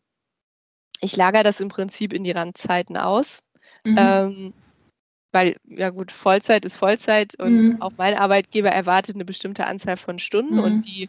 [1.00, 3.40] ich lagere das im Prinzip in die Randzeiten aus.
[3.84, 3.96] Mhm.
[3.98, 4.54] Ähm,
[5.32, 7.82] weil, ja gut, Vollzeit ist Vollzeit und mhm.
[7.82, 10.62] auch mein Arbeitgeber erwartet eine bestimmte Anzahl von Stunden mhm.
[10.62, 11.08] und die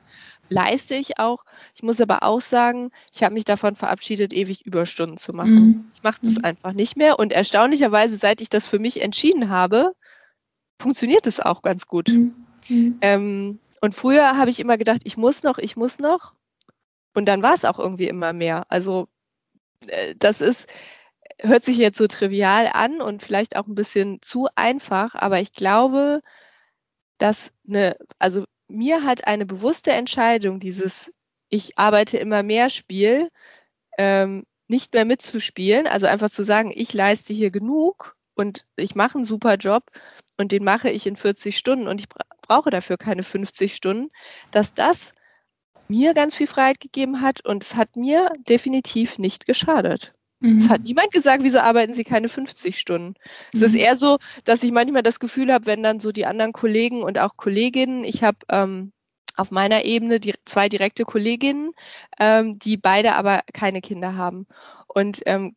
[0.51, 1.45] leiste ich auch.
[1.73, 5.53] Ich muss aber auch sagen, ich habe mich davon verabschiedet, ewig Überstunden zu machen.
[5.53, 5.85] Mhm.
[5.93, 6.43] Ich mache das mhm.
[6.45, 9.95] einfach nicht mehr und erstaunlicherweise, seit ich das für mich entschieden habe,
[10.79, 12.09] funktioniert es auch ganz gut.
[12.09, 12.35] Mhm.
[12.69, 12.97] Mhm.
[13.01, 16.35] Ähm, und früher habe ich immer gedacht, ich muss noch, ich muss noch.
[17.13, 18.65] Und dann war es auch irgendwie immer mehr.
[18.69, 19.07] Also
[19.87, 20.71] äh, das ist,
[21.39, 25.53] hört sich jetzt so trivial an und vielleicht auch ein bisschen zu einfach, aber ich
[25.53, 26.21] glaube,
[27.17, 31.11] dass eine, also mir hat eine bewusste Entscheidung, dieses
[31.49, 33.29] ich arbeite immer mehr Spiel,
[33.97, 39.15] ähm, nicht mehr mitzuspielen, also einfach zu sagen, ich leiste hier genug und ich mache
[39.15, 39.83] einen super Job
[40.37, 42.07] und den mache ich in 40 Stunden und ich
[42.47, 44.09] brauche dafür keine 50 Stunden,
[44.51, 45.13] dass das
[45.89, 50.13] mir ganz viel Freiheit gegeben hat und es hat mir definitiv nicht geschadet.
[50.41, 50.57] Mhm.
[50.57, 53.09] Es hat niemand gesagt, wieso arbeiten Sie keine 50 Stunden.
[53.09, 53.13] Mhm.
[53.53, 53.79] Es ist mhm.
[53.79, 57.19] eher so, dass ich manchmal das Gefühl habe, wenn dann so die anderen Kollegen und
[57.19, 58.91] auch Kolleginnen, ich habe ähm,
[59.37, 61.71] auf meiner Ebene die, zwei direkte Kolleginnen,
[62.19, 64.47] ähm, die beide aber keine Kinder haben.
[64.87, 65.55] Und ähm,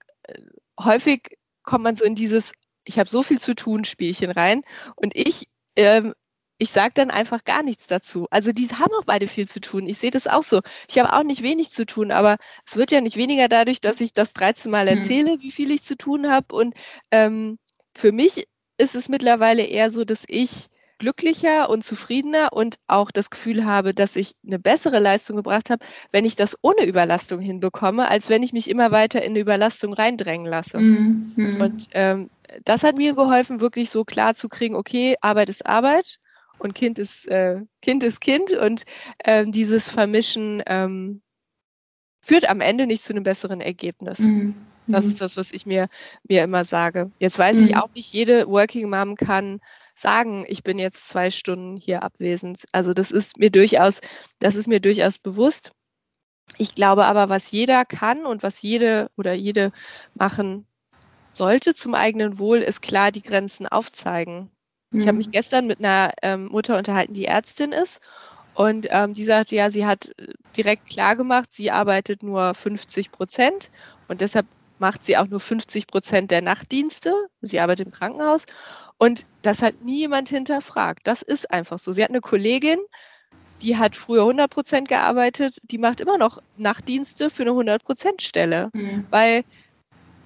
[0.78, 2.52] häufig kommt man so in dieses,
[2.84, 4.62] ich habe so viel zu tun, Spielchen rein.
[4.96, 6.14] Und ich ähm,
[6.58, 8.26] ich sage dann einfach gar nichts dazu.
[8.30, 9.86] Also die haben auch beide viel zu tun.
[9.86, 10.60] Ich sehe das auch so.
[10.88, 14.00] Ich habe auch nicht wenig zu tun, aber es wird ja nicht weniger dadurch, dass
[14.00, 14.98] ich das 13 Mal hm.
[14.98, 15.40] erzähle, hm.
[15.40, 16.54] wie viel ich zu tun habe.
[16.54, 16.74] Und
[17.10, 17.56] ähm,
[17.94, 18.46] für mich
[18.78, 23.94] ist es mittlerweile eher so, dass ich glücklicher und zufriedener und auch das Gefühl habe,
[23.94, 28.44] dass ich eine bessere Leistung gebracht habe, wenn ich das ohne Überlastung hinbekomme, als wenn
[28.44, 30.78] ich mich immer weiter in eine Überlastung reindrängen lasse.
[30.78, 31.58] Mhm.
[31.60, 32.30] Und ähm,
[32.64, 36.20] das hat mir geholfen, wirklich so klar zu kriegen, okay, Arbeit ist Arbeit
[36.58, 38.84] und Kind ist äh, Kind ist Kind und
[39.24, 41.22] ähm, dieses Vermischen ähm,
[42.20, 44.20] führt am Ende nicht zu einem besseren Ergebnis.
[44.20, 44.54] Mhm.
[44.86, 45.10] Das mhm.
[45.10, 45.88] ist das, was ich mir
[46.28, 47.10] mir immer sage.
[47.18, 47.64] Jetzt weiß mhm.
[47.64, 49.60] ich auch nicht, jede Working Mom kann
[49.94, 52.64] sagen, ich bin jetzt zwei Stunden hier abwesend.
[52.72, 54.00] Also das ist mir durchaus,
[54.40, 55.72] das ist mir durchaus bewusst.
[56.58, 59.72] Ich glaube aber, was jeder kann und was jede oder jede
[60.14, 60.66] machen
[61.32, 64.50] sollte zum eigenen Wohl, ist klar die Grenzen aufzeigen.
[64.94, 65.32] Ich habe mich mhm.
[65.32, 68.00] gestern mit einer ähm, Mutter unterhalten, die Ärztin ist.
[68.54, 73.10] Und ähm, die sagte, ja, sie hat äh, direkt klar gemacht, sie arbeitet nur 50
[73.10, 73.70] Prozent
[74.06, 74.46] und deshalb
[74.78, 77.12] macht sie auch nur 50 Prozent der Nachtdienste.
[77.40, 78.46] Sie arbeitet im Krankenhaus
[78.98, 81.00] und das hat nie jemand hinterfragt.
[81.04, 81.90] Das ist einfach so.
[81.92, 82.78] Sie hat eine Kollegin,
[83.62, 88.22] die hat früher 100 Prozent gearbeitet, die macht immer noch Nachtdienste für eine 100 Prozent
[88.22, 89.06] Stelle, mhm.
[89.10, 89.44] weil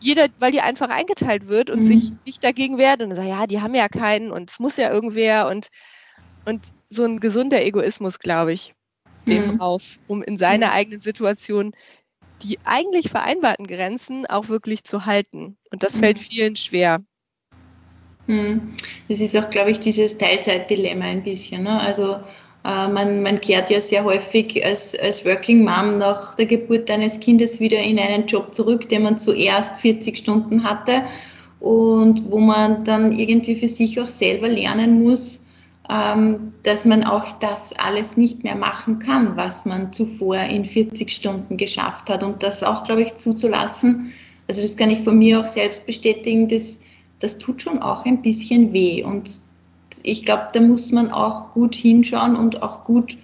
[0.00, 1.86] jeder, weil die einfach eingeteilt wird und mhm.
[1.86, 4.92] sich nicht dagegen wehrt und sagt, ja, die haben ja keinen und es muss ja
[4.92, 5.68] irgendwer und,
[6.44, 8.74] und so ein gesunder Egoismus, glaube ich,
[9.26, 9.60] dem mhm.
[9.60, 11.72] raus, um in seiner eigenen Situation
[12.42, 15.56] die eigentlich vereinbarten Grenzen auch wirklich zu halten.
[15.70, 16.22] Und das fällt mhm.
[16.22, 17.00] vielen schwer.
[18.26, 18.74] Mhm.
[19.08, 21.62] das ist auch, glaube ich, dieses Teilzeitdilemma ein bisschen.
[21.62, 21.80] Ne?
[21.80, 22.20] Also
[22.64, 27.60] man, man kehrt ja sehr häufig als, als Working Mom nach der Geburt eines Kindes
[27.60, 31.04] wieder in einen Job zurück, den man zuerst 40 Stunden hatte
[31.60, 35.48] und wo man dann irgendwie für sich auch selber lernen muss,
[35.90, 41.10] ähm, dass man auch das alles nicht mehr machen kann, was man zuvor in 40
[41.10, 42.22] Stunden geschafft hat.
[42.22, 44.12] Und das auch, glaube ich, zuzulassen,
[44.46, 46.80] also das kann ich von mir auch selbst bestätigen, das,
[47.20, 49.02] das tut schon auch ein bisschen weh.
[49.02, 49.28] Und
[50.02, 53.16] ich glaube, da muss man auch gut hinschauen und auch gut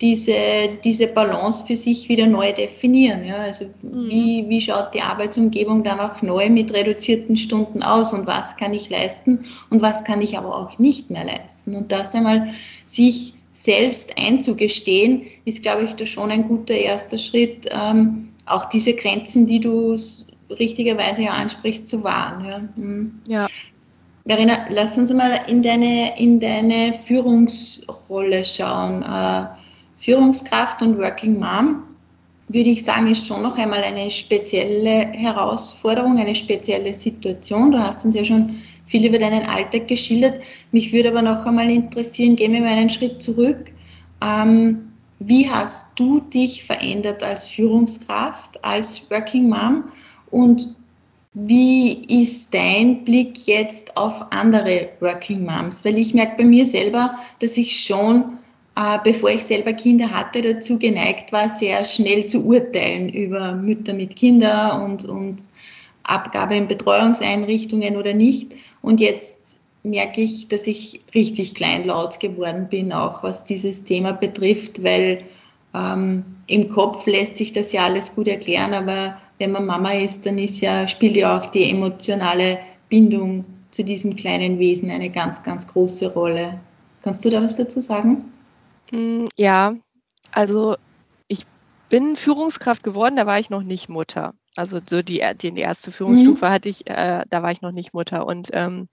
[0.00, 0.34] diese,
[0.82, 3.24] diese Balance für sich wieder neu definieren.
[3.24, 3.36] Ja?
[3.36, 4.08] Also mhm.
[4.08, 8.74] wie, wie schaut die Arbeitsumgebung dann auch neu mit reduzierten Stunden aus und was kann
[8.74, 11.76] ich leisten und was kann ich aber auch nicht mehr leisten.
[11.76, 12.52] Und das einmal
[12.84, 18.94] sich selbst einzugestehen, ist, glaube ich, da schon ein guter erster Schritt, ähm, auch diese
[18.94, 19.96] Grenzen, die du
[20.50, 22.44] richtigerweise ja ansprichst, zu wahren.
[22.44, 22.58] Ja.
[22.76, 23.20] Mhm.
[23.28, 23.48] ja.
[24.24, 29.02] Verena, lass uns mal in deine, in deine Führungsrolle schauen.
[29.02, 29.46] Äh,
[29.98, 31.82] Führungskraft und Working Mom,
[32.48, 37.72] würde ich sagen, ist schon noch einmal eine spezielle Herausforderung, eine spezielle Situation.
[37.72, 40.40] Du hast uns ja schon viel über deinen Alltag geschildert.
[40.70, 43.72] Mich würde aber noch einmal interessieren, gehen wir mal einen Schritt zurück.
[44.20, 49.84] Ähm, wie hast du dich verändert als Führungskraft, als Working Mom
[50.30, 50.74] und
[51.34, 55.84] wie ist dein Blick jetzt auf andere Working Moms?
[55.84, 58.38] Weil ich merke bei mir selber, dass ich schon
[58.74, 63.92] äh, bevor ich selber Kinder hatte, dazu geneigt war, sehr schnell zu urteilen über Mütter
[63.92, 65.42] mit Kindern und, und
[66.04, 68.54] Abgabe in Betreuungseinrichtungen oder nicht.
[68.80, 74.82] Und jetzt merke ich, dass ich richtig kleinlaut geworden bin, auch was dieses Thema betrifft,
[74.82, 75.24] weil
[75.74, 80.26] ähm, im Kopf lässt sich das ja alles gut erklären, aber wenn man Mama ist,
[80.26, 85.42] dann ist ja, spielt ja auch die emotionale Bindung zu diesem kleinen Wesen eine ganz,
[85.42, 86.60] ganz große Rolle.
[87.02, 88.32] Kannst du da was dazu sagen?
[88.90, 89.74] Mm, ja,
[90.30, 90.76] also
[91.26, 91.46] ich
[91.88, 94.34] bin Führungskraft geworden, da war ich noch nicht Mutter.
[94.54, 96.50] Also so die, die erste Führungsstufe mhm.
[96.50, 98.88] hatte ich, äh, da war ich noch nicht Mutter und ähm,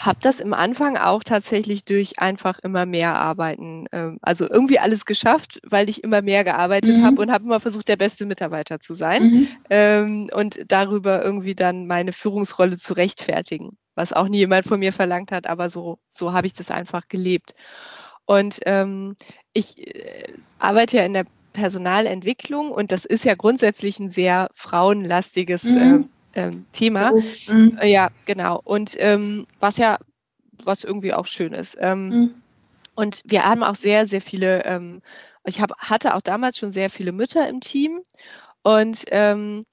[0.00, 5.04] habe das im Anfang auch tatsächlich durch einfach immer mehr arbeiten, ähm, also irgendwie alles
[5.04, 7.04] geschafft, weil ich immer mehr gearbeitet mhm.
[7.04, 9.48] habe und habe immer versucht, der beste Mitarbeiter zu sein mhm.
[9.68, 14.94] ähm, und darüber irgendwie dann meine Führungsrolle zu rechtfertigen, was auch nie jemand von mir
[14.94, 17.52] verlangt hat, aber so so habe ich das einfach gelebt.
[18.24, 19.16] Und ähm,
[19.52, 25.64] ich äh, arbeite ja in der Personalentwicklung und das ist ja grundsätzlich ein sehr frauenlastiges
[25.64, 26.04] mhm.
[26.04, 27.12] äh, äh, Thema.
[27.48, 27.78] Mhm.
[27.80, 28.60] Äh, ja, genau.
[28.62, 29.98] Und ähm, was ja,
[30.64, 31.76] was irgendwie auch schön ist.
[31.80, 32.34] Ähm, mhm.
[32.94, 35.00] Und wir haben auch sehr, sehr viele, ähm,
[35.44, 38.02] ich hab, hatte auch damals schon sehr viele Mütter im Team
[38.62, 39.64] und ähm,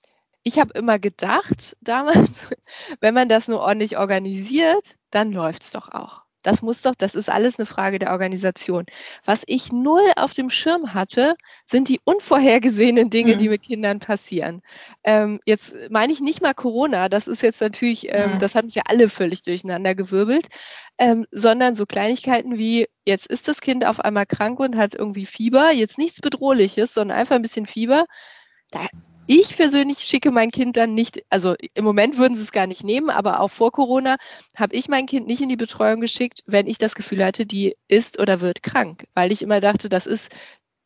[0.43, 2.50] ich habe immer gedacht damals,
[3.02, 6.22] wenn man das nur ordentlich organisiert, dann läuft es doch auch.
[6.48, 8.86] Das muss doch, das ist alles eine Frage der Organisation.
[9.26, 13.38] Was ich null auf dem Schirm hatte, sind die unvorhergesehenen Dinge, mhm.
[13.38, 14.62] die mit Kindern passieren.
[15.04, 18.40] Ähm, jetzt meine ich nicht mal Corona, das ist jetzt natürlich, ähm, mhm.
[18.40, 20.48] das hat uns ja alle völlig durcheinander gewirbelt,
[20.98, 25.26] ähm, sondern so Kleinigkeiten wie, jetzt ist das Kind auf einmal krank und hat irgendwie
[25.26, 28.06] Fieber, jetzt nichts Bedrohliches, sondern einfach ein bisschen Fieber.
[28.72, 28.86] Da
[29.30, 32.86] ich persönlich schicke mein Kind dann nicht, also im Moment würden sie es gar nicht
[32.86, 34.16] nehmen, aber auch vor Corona
[34.56, 37.76] habe ich mein Kind nicht in die Betreuung geschickt, wenn ich das Gefühl hatte, die
[37.90, 40.32] ist oder wird krank, weil ich immer dachte, das ist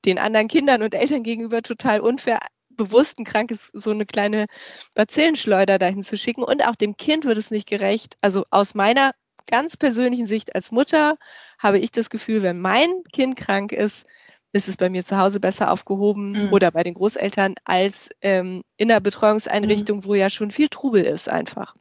[0.06, 2.40] den anderen Kindern und Eltern gegenüber total unfair,
[2.70, 4.48] bewusst ein krankes, so eine kleine
[4.96, 8.18] Bazillenschleuder dahin zu schicken und auch dem Kind wird es nicht gerecht.
[8.22, 9.14] Also aus meiner
[9.48, 11.18] ganz persönlichen Sicht als Mutter
[11.60, 14.08] habe ich das Gefühl, wenn mein Kind krank ist,
[14.54, 16.54] ist es bei mir zu Hause besser aufgehoben mhm.
[16.54, 20.06] oder bei den Großeltern als ähm, in der Betreuungseinrichtung, mhm.
[20.06, 21.76] wo ja schon viel Trubel ist einfach.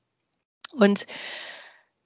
[0.72, 1.06] Und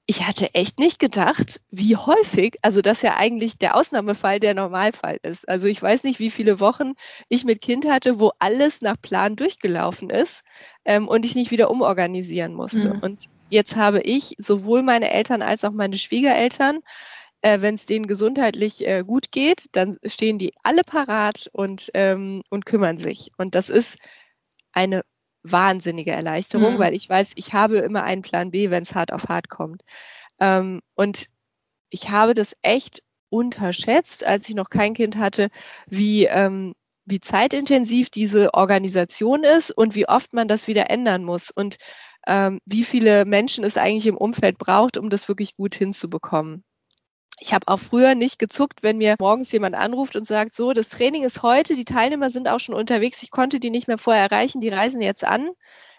[0.06, 5.18] ich hatte echt nicht gedacht, wie häufig, also das ja eigentlich der Ausnahmefall der Normalfall
[5.22, 5.48] ist.
[5.48, 6.92] Also ich weiß nicht, wie viele Wochen
[7.28, 10.42] ich mit Kind hatte, wo alles nach Plan durchgelaufen ist
[10.84, 12.94] ähm, und ich nicht wieder umorganisieren musste.
[12.94, 13.00] Mhm.
[13.00, 16.80] Und jetzt habe ich sowohl meine Eltern als auch meine Schwiegereltern
[17.44, 22.42] äh, wenn es denen gesundheitlich äh, gut geht, dann stehen die alle parat und, ähm,
[22.48, 23.28] und kümmern sich.
[23.36, 23.98] Und das ist
[24.72, 25.02] eine
[25.42, 26.78] wahnsinnige Erleichterung, mhm.
[26.78, 29.82] weil ich weiß, ich habe immer einen Plan B, wenn es hart auf hart kommt.
[30.40, 31.26] Ähm, und
[31.90, 35.50] ich habe das echt unterschätzt, als ich noch kein Kind hatte,
[35.86, 36.72] wie, ähm,
[37.04, 41.76] wie zeitintensiv diese Organisation ist und wie oft man das wieder ändern muss und
[42.26, 46.62] ähm, wie viele Menschen es eigentlich im Umfeld braucht, um das wirklich gut hinzubekommen.
[47.40, 50.88] Ich habe auch früher nicht gezuckt, wenn mir morgens jemand anruft und sagt, so, das
[50.88, 54.22] Training ist heute, die Teilnehmer sind auch schon unterwegs, ich konnte die nicht mehr vorher
[54.22, 55.50] erreichen, die reisen jetzt an.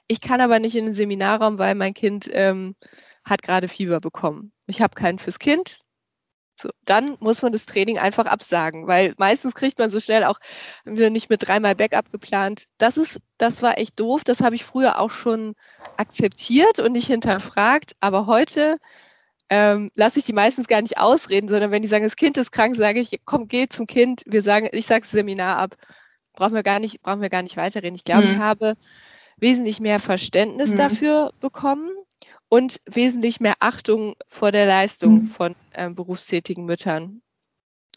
[0.08, 2.76] Ich kann aber nicht in den Seminarraum, weil mein Kind ähm,
[3.24, 4.54] hat gerade Fieber bekommen.
[4.67, 5.80] Ich habe keinen fürs Kind.
[6.58, 10.39] So, dann muss man das Training einfach absagen, weil meistens kriegt man so schnell auch
[10.86, 12.65] nicht mit dreimal Backup geplant.
[12.78, 14.24] Das ist, das war echt doof.
[14.24, 15.56] Das habe ich früher auch schon
[15.98, 17.93] akzeptiert und nicht hinterfragt.
[18.00, 18.78] Aber heute
[19.50, 22.52] ähm, lasse ich die meistens gar nicht ausreden, sondern wenn die sagen, das Kind ist
[22.52, 24.24] krank, sage ich, komm, geh zum Kind.
[24.26, 25.76] Wir sagen, ich sage das Seminar ab.
[26.34, 27.96] Brauchen wir gar nicht, brauchen wir gar nicht weiterreden.
[27.96, 28.34] Ich glaube, mhm.
[28.34, 28.76] ich habe
[29.38, 30.78] wesentlich mehr Verständnis mhm.
[30.78, 31.92] dafür bekommen
[32.50, 35.26] und wesentlich mehr Achtung vor der Leistung mhm.
[35.26, 37.22] von ähm, berufstätigen Müttern.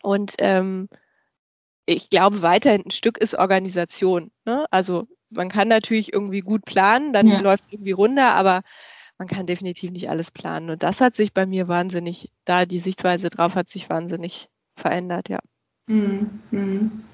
[0.02, 0.88] Und ähm,
[1.86, 4.30] ich glaube, weiterhin ein Stück ist Organisation.
[4.44, 4.66] Ne?
[4.70, 7.40] Also man kann natürlich irgendwie gut planen, dann ja.
[7.40, 8.62] läuft es irgendwie runter, aber
[9.18, 10.70] man kann definitiv nicht alles planen.
[10.70, 15.28] Und das hat sich bei mir wahnsinnig, da die Sichtweise drauf hat sich wahnsinnig verändert,
[15.28, 15.40] ja.
[15.88, 16.40] Mhm.
[16.50, 17.04] Mhm.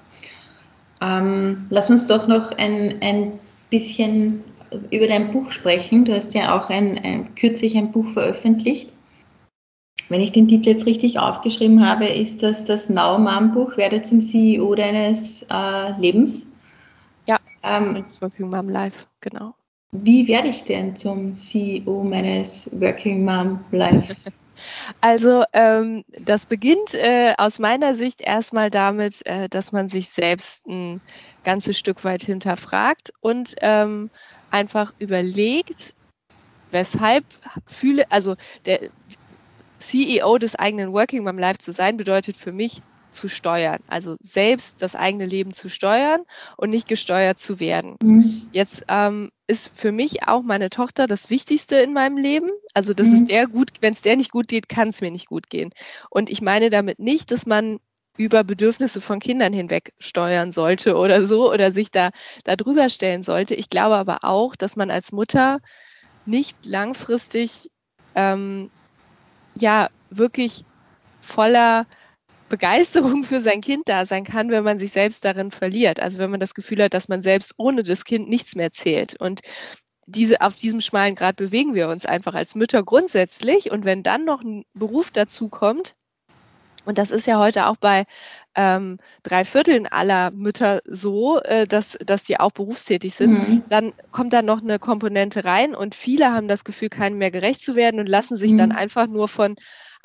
[1.01, 3.39] Ähm, lass uns doch noch ein, ein
[3.69, 4.43] bisschen
[4.91, 6.05] über dein Buch sprechen.
[6.05, 8.91] Du hast ja auch ein, ein, kürzlich ein Buch veröffentlicht.
[10.07, 14.03] Wenn ich den Titel jetzt richtig aufgeschrieben habe, ist das das Now Mom Buch, werde
[14.03, 16.47] zum CEO deines äh, Lebens.
[17.25, 19.55] Ja, ähm, Working Mom Life, genau.
[20.03, 24.25] Wie werde ich denn zum CEO meines Working Mom Lives?
[25.01, 30.65] Also ähm, das beginnt äh, aus meiner Sicht erstmal damit, äh, dass man sich selbst
[30.67, 31.01] ein
[31.43, 34.09] ganzes Stück weit hinterfragt und ähm,
[34.51, 35.93] einfach überlegt,
[36.71, 37.25] weshalb
[37.67, 38.79] fühle, also der
[39.77, 42.81] CEO des eigenen Working Mom Life zu sein, bedeutet für mich
[43.15, 46.21] zu steuern, also selbst das eigene Leben zu steuern
[46.57, 47.97] und nicht gesteuert zu werden.
[48.03, 48.49] Mhm.
[48.51, 52.49] Jetzt ähm, ist für mich auch meine Tochter das Wichtigste in meinem Leben.
[52.73, 53.13] Also das mhm.
[53.15, 55.71] ist der gut, wenn es der nicht gut geht, kann es mir nicht gut gehen.
[56.09, 57.79] Und ich meine damit nicht, dass man
[58.17, 62.11] über Bedürfnisse von Kindern hinweg steuern sollte oder so oder sich da,
[62.43, 63.55] da drüber stellen sollte.
[63.55, 65.59] Ich glaube aber auch, dass man als Mutter
[66.25, 67.69] nicht langfristig
[68.15, 68.69] ähm,
[69.55, 70.63] ja wirklich
[71.21, 71.85] voller
[72.49, 75.99] Begeisterung für sein Kind da sein kann, wenn man sich selbst darin verliert.
[75.99, 79.19] Also wenn man das Gefühl hat, dass man selbst ohne das Kind nichts mehr zählt.
[79.19, 79.41] Und
[80.05, 83.71] diese, auf diesem schmalen Grad bewegen wir uns einfach als Mütter grundsätzlich.
[83.71, 85.95] Und wenn dann noch ein Beruf dazu kommt,
[86.85, 88.05] und das ist ja heute auch bei
[88.53, 93.31] ähm, drei Vierteln aller Mütter so, äh, dass, dass die auch berufstätig sind.
[93.31, 93.63] Mhm.
[93.69, 97.61] Dann kommt da noch eine Komponente rein und viele haben das Gefühl, keinem mehr gerecht
[97.61, 98.57] zu werden und lassen sich mhm.
[98.57, 99.55] dann einfach nur von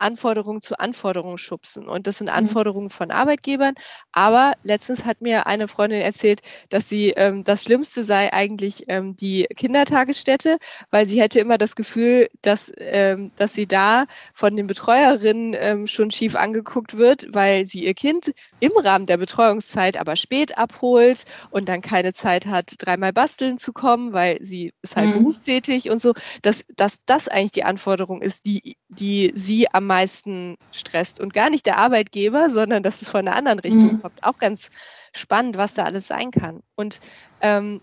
[0.01, 1.89] Anforderung zu Anforderung schubsen.
[1.89, 2.35] Und das sind mhm.
[2.35, 3.75] Anforderungen von Arbeitgebern.
[4.13, 9.17] Aber letztens hat mir eine Freundin erzählt, dass sie ähm, das Schlimmste sei eigentlich ähm,
[9.17, 10.59] die Kindertagesstätte,
[10.91, 15.87] weil sie hätte immer das Gefühl, dass, ähm, dass sie da von den Betreuerinnen ähm,
[15.87, 21.25] schon schief angeguckt wird, weil sie ihr Kind im Rahmen der Betreuungszeit aber spät abholt
[21.51, 25.21] und dann keine Zeit hat, dreimal basteln zu kommen, weil sie ist halt mhm.
[25.21, 30.57] berufstätig und so, dass, dass das eigentlich die Anforderung ist, die, die sie am meisten
[30.71, 34.03] stresst und gar nicht der Arbeitgeber, sondern dass es von einer anderen Richtung mhm.
[34.03, 34.23] kommt.
[34.23, 34.71] Auch ganz
[35.13, 36.61] spannend, was da alles sein kann.
[36.77, 37.01] Und
[37.41, 37.81] ähm,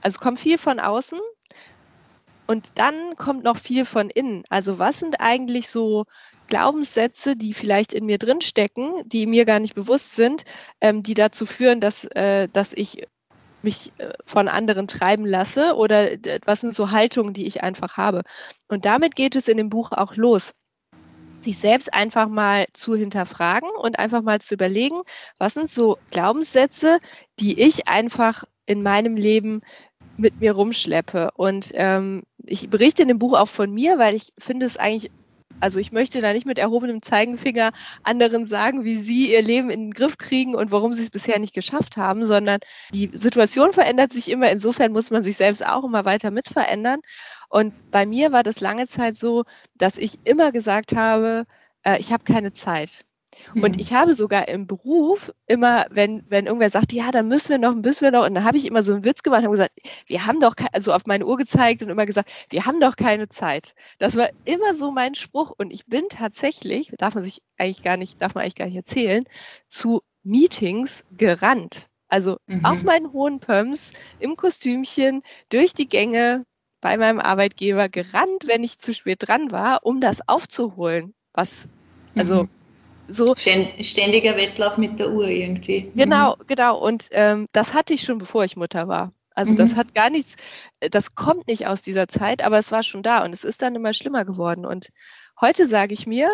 [0.00, 1.18] also kommt viel von außen
[2.46, 4.44] und dann kommt noch viel von innen.
[4.48, 6.04] Also was sind eigentlich so
[6.46, 10.44] Glaubenssätze, die vielleicht in mir drin stecken, die mir gar nicht bewusst sind,
[10.80, 13.02] ähm, die dazu führen, dass, äh, dass ich
[13.62, 16.06] mich äh, von anderen treiben lasse oder
[16.44, 18.22] was sind so Haltungen, die ich einfach habe.
[18.68, 20.52] Und damit geht es in dem Buch auch los
[21.48, 25.00] sich selbst einfach mal zu hinterfragen und einfach mal zu überlegen,
[25.38, 26.98] was sind so Glaubenssätze,
[27.40, 29.62] die ich einfach in meinem Leben
[30.18, 31.30] mit mir rumschleppe.
[31.34, 35.10] Und ähm, ich berichte in dem Buch auch von mir, weil ich finde es eigentlich,
[35.58, 37.70] also ich möchte da nicht mit erhobenem Zeigenfinger
[38.02, 41.38] anderen sagen, wie sie ihr Leben in den Griff kriegen und warum sie es bisher
[41.38, 42.60] nicht geschafft haben, sondern
[42.92, 44.50] die Situation verändert sich immer.
[44.50, 47.00] Insofern muss man sich selbst auch immer weiter mit verändern.
[47.48, 51.46] Und bei mir war das lange Zeit so, dass ich immer gesagt habe,
[51.82, 53.04] äh, ich habe keine Zeit.
[53.54, 57.58] Und ich habe sogar im Beruf immer, wenn, wenn irgendwer sagt, ja, dann müssen wir
[57.58, 59.72] noch, müssen wir noch, und dann habe ich immer so einen Witz gemacht und gesagt,
[60.06, 63.28] wir haben doch, also auf meine Uhr gezeigt und immer gesagt, wir haben doch keine
[63.28, 63.74] Zeit.
[63.98, 65.52] Das war immer so mein Spruch.
[65.56, 68.76] Und ich bin tatsächlich, darf man sich eigentlich gar nicht, darf man eigentlich gar nicht
[68.76, 69.24] erzählen,
[69.66, 71.88] zu Meetings gerannt.
[72.08, 72.64] Also mhm.
[72.64, 76.44] auf meinen hohen Pumps, im Kostümchen, durch die Gänge,
[76.80, 81.14] bei meinem Arbeitgeber gerannt, wenn ich zu spät dran war, um das aufzuholen.
[81.32, 81.68] Was,
[82.14, 82.48] also mhm.
[83.08, 83.34] so.
[83.36, 85.90] Ständiger Wettlauf mit der Uhr irgendwie.
[85.94, 86.46] Genau, mhm.
[86.46, 86.78] genau.
[86.78, 89.12] Und ähm, das hatte ich schon, bevor ich Mutter war.
[89.34, 89.58] Also mhm.
[89.58, 90.36] das hat gar nichts,
[90.80, 93.76] das kommt nicht aus dieser Zeit, aber es war schon da und es ist dann
[93.76, 94.66] immer schlimmer geworden.
[94.66, 94.88] Und
[95.40, 96.28] heute sage ich mir,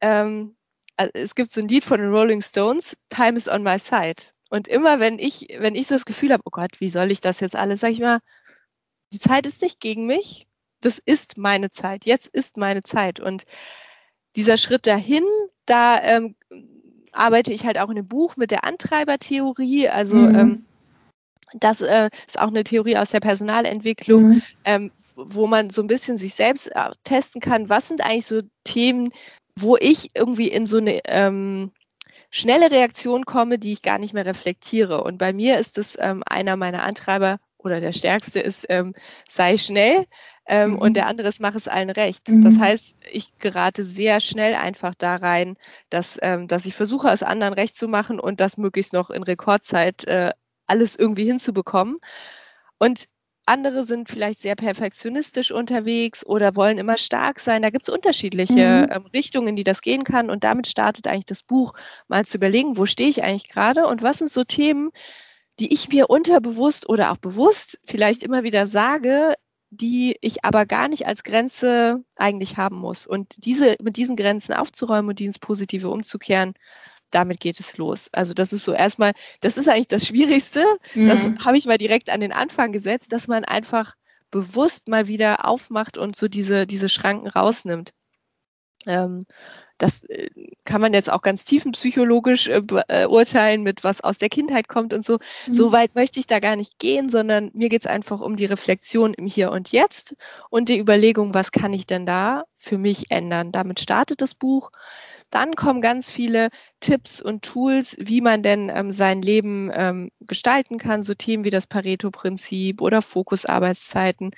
[0.00, 0.56] ähm,
[0.96, 4.30] äh, es gibt so ein Lied von den Rolling Stones, Time is on my side.
[4.50, 7.20] Und immer wenn ich, wenn ich so das Gefühl habe, oh Gott, wie soll ich
[7.20, 8.20] das jetzt alles, sag ich mal,
[9.12, 10.46] die Zeit ist nicht gegen mich.
[10.80, 12.06] das ist meine Zeit.
[12.06, 13.20] Jetzt ist meine Zeit.
[13.20, 13.44] Und
[14.34, 15.22] dieser Schritt dahin,
[15.64, 16.34] da ähm,
[17.12, 19.88] arbeite ich halt auch in dem Buch mit der Antreibertheorie.
[19.88, 20.34] Also mhm.
[20.34, 20.64] ähm,
[21.54, 24.42] das äh, ist auch eine Theorie aus der Personalentwicklung, mhm.
[24.64, 28.42] ähm, wo man so ein bisschen sich selbst äh, testen kann, was sind eigentlich so
[28.64, 29.08] Themen,
[29.58, 31.70] wo ich irgendwie in so eine ähm,
[32.30, 35.04] schnelle Reaktion komme, die ich gar nicht mehr reflektiere.
[35.04, 38.94] Und bei mir ist es ähm, einer meiner Antreiber oder der stärkste ist, ähm,
[39.28, 40.06] sei schnell.
[40.46, 40.78] Ähm, mhm.
[40.78, 42.28] Und der andere ist, mach es allen recht.
[42.28, 42.42] Mhm.
[42.42, 45.56] Das heißt, ich gerate sehr schnell einfach da rein,
[45.88, 49.22] dass, ähm, dass ich versuche, es anderen recht zu machen und das möglichst noch in
[49.22, 50.32] Rekordzeit äh,
[50.66, 51.98] alles irgendwie hinzubekommen.
[52.78, 53.06] Und
[53.44, 57.62] andere sind vielleicht sehr perfektionistisch unterwegs oder wollen immer stark sein.
[57.62, 58.92] Da gibt es unterschiedliche mhm.
[58.92, 60.30] ähm, Richtungen, in die das gehen kann.
[60.30, 61.74] Und damit startet eigentlich das Buch,
[62.08, 64.90] mal zu überlegen, wo stehe ich eigentlich gerade und was sind so Themen,
[65.60, 69.34] die ich mir unterbewusst oder auch bewusst vielleicht immer wieder sage,
[69.70, 73.06] die ich aber gar nicht als Grenze eigentlich haben muss.
[73.06, 76.54] Und diese, mit diesen Grenzen aufzuräumen und die ins Positive umzukehren,
[77.10, 78.08] damit geht es los.
[78.12, 80.64] Also das ist so erstmal, das ist eigentlich das Schwierigste.
[80.94, 81.06] Mhm.
[81.06, 83.94] Das habe ich mal direkt an den Anfang gesetzt, dass man einfach
[84.30, 87.92] bewusst mal wieder aufmacht und so diese, diese Schranken rausnimmt.
[88.86, 89.26] Ähm,
[89.82, 90.28] das äh,
[90.64, 95.04] kann man jetzt auch ganz tiefenpsychologisch äh, beurteilen, mit was aus der Kindheit kommt und
[95.04, 95.18] so.
[95.48, 95.54] Mhm.
[95.54, 98.46] So weit möchte ich da gar nicht gehen, sondern mir geht es einfach um die
[98.46, 100.14] Reflexion im Hier und Jetzt
[100.50, 103.50] und die Überlegung, was kann ich denn da für mich ändern.
[103.50, 104.70] Damit startet das Buch.
[105.30, 106.48] Dann kommen ganz viele
[106.78, 111.50] Tipps und Tools, wie man denn ähm, sein Leben ähm, gestalten kann, so Themen wie
[111.50, 114.30] das Pareto-Prinzip oder Fokusarbeitszeiten,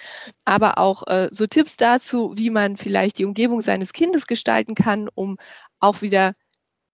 [0.47, 5.11] aber auch äh, so Tipps dazu, wie man vielleicht die Umgebung seines Kindes gestalten kann,
[5.15, 5.37] um
[5.79, 6.35] auch wieder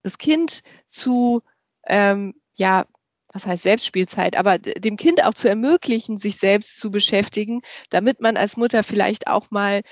[0.03, 1.43] das Kind zu,
[1.87, 2.87] ähm, ja,
[3.33, 7.61] was heißt Selbstspielzeit, aber dem Kind auch zu ermöglichen, sich selbst zu beschäftigen,
[7.91, 9.83] damit man als Mutter vielleicht auch mal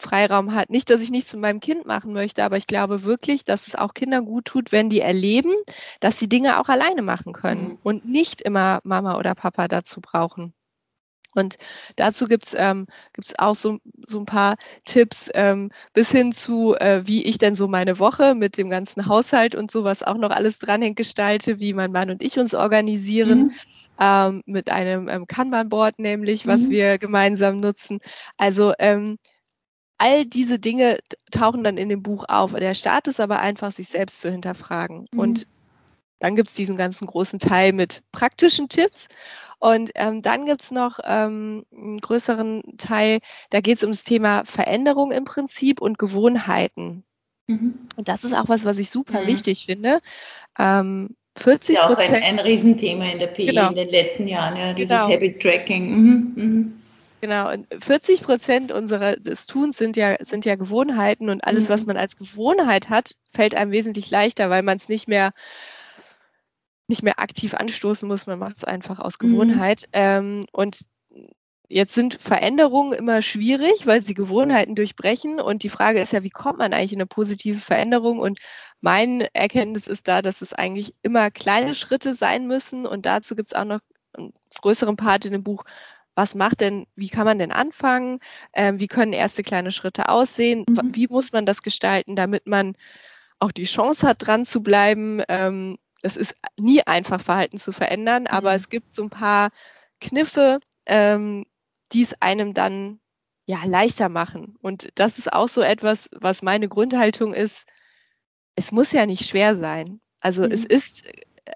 [0.00, 0.70] Freiraum hat.
[0.70, 3.74] Nicht, dass ich nichts mit meinem Kind machen möchte, aber ich glaube wirklich, dass es
[3.74, 5.52] auch Kindern gut tut, wenn die erleben,
[6.00, 7.78] dass sie Dinge auch alleine machen können mhm.
[7.82, 10.54] und nicht immer Mama oder Papa dazu brauchen.
[11.34, 11.56] Und
[11.96, 17.06] dazu gibt's ähm, gibt's auch so, so ein paar Tipps ähm, bis hin zu, äh,
[17.06, 20.58] wie ich denn so meine Woche mit dem ganzen Haushalt und sowas auch noch alles
[20.58, 23.38] dranhängt gestalte, wie mein Mann und ich uns organisieren.
[23.38, 23.52] Mhm.
[24.02, 26.70] Ähm, mit einem ähm, Kanban-Board nämlich, was mhm.
[26.70, 27.98] wir gemeinsam nutzen.
[28.38, 29.18] Also ähm,
[30.00, 30.98] all diese Dinge
[31.30, 32.54] tauchen dann in dem Buch auf.
[32.54, 35.06] Der Start ist aber einfach, sich selbst zu hinterfragen.
[35.12, 35.18] Mhm.
[35.18, 35.46] Und
[36.18, 39.08] dann gibt es diesen ganzen großen Teil mit praktischen Tipps.
[39.58, 43.18] Und ähm, dann gibt es noch ähm, einen größeren Teil,
[43.50, 47.04] da geht es ums Thema Veränderung im Prinzip und Gewohnheiten.
[47.46, 47.74] Mhm.
[47.96, 49.26] Und das ist auch was, was ich super mhm.
[49.26, 49.98] wichtig finde.
[50.58, 53.68] Ähm, 40 ist ja auch ein, ein Riesenthema in der PE genau.
[53.68, 55.12] in den letzten Jahren, ja, dieses genau.
[55.12, 56.34] Habit Tracking.
[56.34, 56.79] Mhm.
[57.20, 61.72] Genau, und 40 Prozent unserer des Tuns sind ja, sind ja Gewohnheiten und alles, mhm.
[61.72, 65.32] was man als Gewohnheit hat, fällt einem wesentlich leichter, weil man es nicht mehr
[66.88, 69.28] nicht mehr aktiv anstoßen muss, man macht es einfach aus mhm.
[69.28, 69.82] Gewohnheit.
[69.82, 69.88] Mhm.
[69.92, 70.80] Ähm, und
[71.68, 75.40] jetzt sind Veränderungen immer schwierig, weil sie Gewohnheiten durchbrechen.
[75.40, 78.18] Und die Frage ist ja, wie kommt man eigentlich in eine positive Veränderung?
[78.18, 78.40] Und
[78.80, 82.86] mein Erkenntnis ist da, dass es eigentlich immer kleine Schritte sein müssen.
[82.86, 83.80] Und dazu gibt es auch noch
[84.18, 85.64] einen größeren Part in dem Buch,
[86.20, 88.18] was macht denn, wie kann man denn anfangen?
[88.52, 90.66] Ähm, wie können erste kleine Schritte aussehen?
[90.68, 90.94] Mhm.
[90.94, 92.76] Wie muss man das gestalten, damit man
[93.38, 95.22] auch die Chance hat, dran zu bleiben?
[95.30, 98.28] Ähm, es ist nie einfach, Verhalten zu verändern, mhm.
[98.28, 99.48] aber es gibt so ein paar
[99.98, 101.46] Kniffe, ähm,
[101.92, 103.00] die es einem dann
[103.46, 104.58] ja leichter machen.
[104.60, 107.66] Und das ist auch so etwas, was meine Grundhaltung ist.
[108.56, 110.02] Es muss ja nicht schwer sein.
[110.20, 110.50] Also mhm.
[110.50, 111.06] es ist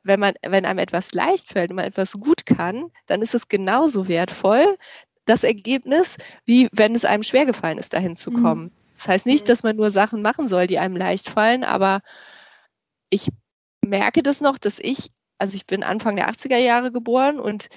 [0.03, 3.49] wenn man, wenn einem etwas leicht fällt und man etwas gut kann, dann ist es
[3.49, 4.77] genauso wertvoll,
[5.25, 8.43] das Ergebnis, wie wenn es einem schwer gefallen ist, dahin zu mhm.
[8.43, 8.63] kommen.
[8.65, 8.73] Mhm.
[8.97, 12.01] Das heißt nicht, dass man nur Sachen machen soll, die einem leicht fallen, aber
[13.11, 13.29] ich
[13.83, 17.69] merke das noch, dass ich, also ich bin Anfang der 80er Jahre geboren und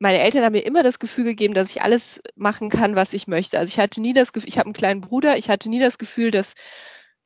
[0.00, 3.26] meine Eltern haben mir immer das Gefühl gegeben, dass ich alles machen kann, was ich
[3.26, 3.58] möchte.
[3.58, 5.98] Also ich hatte nie das Gefühl, ich habe einen kleinen Bruder, ich hatte nie das
[5.98, 6.54] Gefühl, dass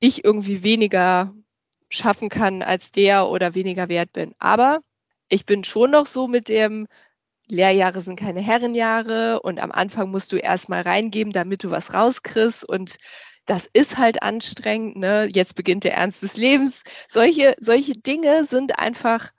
[0.01, 1.35] ich irgendwie weniger
[1.89, 4.35] schaffen kann als der oder weniger wert bin.
[4.39, 4.81] Aber
[5.29, 6.87] ich bin schon noch so mit dem,
[7.49, 12.69] Lehrjahre sind keine Herrenjahre und am Anfang musst du erstmal reingeben, damit du was rauskriegst
[12.69, 12.97] und
[13.47, 15.27] das ist halt anstrengend, ne?
[15.33, 16.85] Jetzt beginnt der Ernst des Lebens.
[17.09, 19.31] Solche, solche Dinge sind einfach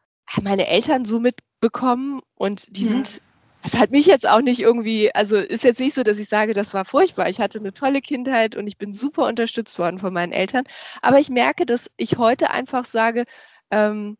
[0.41, 2.89] meine Eltern so mitbekommen und die mhm.
[2.89, 3.21] sind
[3.61, 6.53] es hat mich jetzt auch nicht irgendwie, also ist jetzt nicht so, dass ich sage,
[6.53, 7.29] das war furchtbar.
[7.29, 10.63] Ich hatte eine tolle Kindheit und ich bin super unterstützt worden von meinen Eltern.
[11.01, 13.25] Aber ich merke, dass ich heute einfach sage,
[13.69, 14.17] ähm,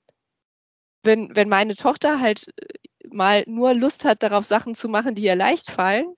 [1.04, 5.24] wenn, wenn meine Tochter halt äh, mal nur Lust hat, darauf Sachen zu machen, die
[5.24, 6.14] ihr leicht fallen,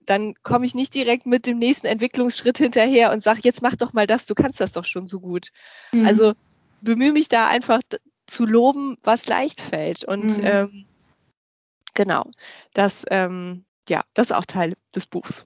[0.00, 3.92] dann komme ich nicht direkt mit dem nächsten Entwicklungsschritt hinterher und sage, jetzt mach doch
[3.92, 5.48] mal das, du kannst das doch schon so gut.
[5.92, 6.06] Mhm.
[6.06, 6.32] Also
[6.80, 7.80] bemühe mich da einfach
[8.26, 10.04] zu loben, was leicht fällt.
[10.04, 10.44] Und mhm.
[10.44, 10.86] ähm,
[11.98, 12.24] genau,
[12.74, 15.44] das, ähm, ja, das ist auch Teil des Buchs.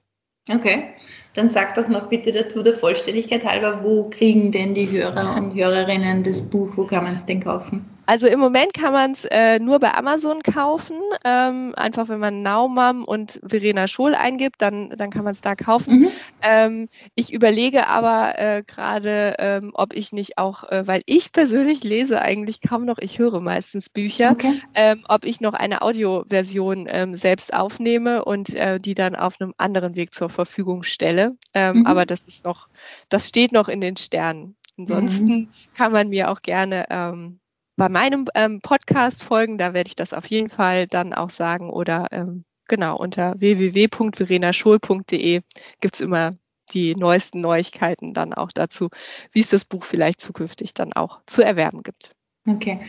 [0.49, 0.93] Okay,
[1.33, 5.55] dann sag doch noch bitte dazu der Vollständigkeit halber, wo kriegen denn die Hörer und
[5.55, 7.92] Hörerinnen das Buch, wo kann man es denn kaufen?
[8.05, 10.97] Also im Moment kann man es äh, nur bei Amazon kaufen.
[11.23, 15.55] Ähm, einfach wenn man Naumam und Verena Schohl eingibt, dann, dann kann man es da
[15.55, 15.99] kaufen.
[15.99, 16.07] Mhm.
[16.41, 21.83] Ähm, ich überlege aber äh, gerade, ähm, ob ich nicht auch, äh, weil ich persönlich
[21.83, 24.53] lese eigentlich kaum noch, ich höre meistens Bücher, okay.
[24.75, 29.53] Ähm, ob ich noch eine Audioversion ähm, selbst aufnehme und äh, die dann auf einem
[29.57, 31.37] anderen Weg zur Verfügung stelle.
[31.53, 31.87] Ähm, mhm.
[31.87, 32.67] Aber das ist noch,
[33.09, 34.55] das steht noch in den Sternen.
[34.77, 35.49] Ansonsten mhm.
[35.75, 37.39] kann man mir auch gerne ähm,
[37.75, 39.57] bei meinem ähm, Podcast folgen.
[39.57, 41.69] Da werde ich das auf jeden Fall dann auch sagen.
[41.69, 45.41] Oder ähm, genau, unter www.verenaschul.de
[45.81, 46.37] gibt es immer
[46.71, 48.89] die neuesten Neuigkeiten dann auch dazu,
[49.31, 52.11] wie es das Buch vielleicht zukünftig dann auch zu erwerben gibt.
[52.47, 52.79] Okay.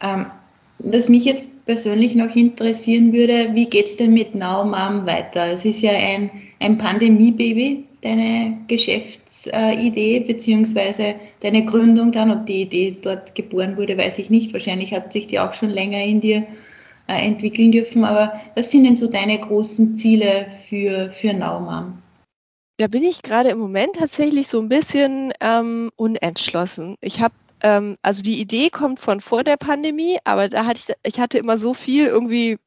[0.00, 0.26] Ähm,
[0.78, 5.48] was mich jetzt persönlich noch interessieren würde, wie geht es denn mit Now Mom weiter?
[5.48, 6.30] Es ist ja ein,
[6.60, 8.58] ein Pandemie-Baby, deine
[9.96, 14.52] Geschäftsidee, beziehungsweise deine Gründung dann, ob die Idee dort geboren wurde, weiß ich nicht.
[14.52, 16.46] Wahrscheinlich hat sich die auch schon länger in dir
[17.08, 18.04] äh, entwickeln dürfen.
[18.04, 22.02] Aber was sind denn so deine großen Ziele für, für Mom?
[22.78, 26.96] Da bin ich gerade im Moment tatsächlich so ein bisschen ähm, unentschlossen.
[27.00, 31.14] Ich habe ähm, also die Idee kommt von vor der Pandemie, aber da hatte ich,
[31.14, 32.58] ich hatte immer so viel irgendwie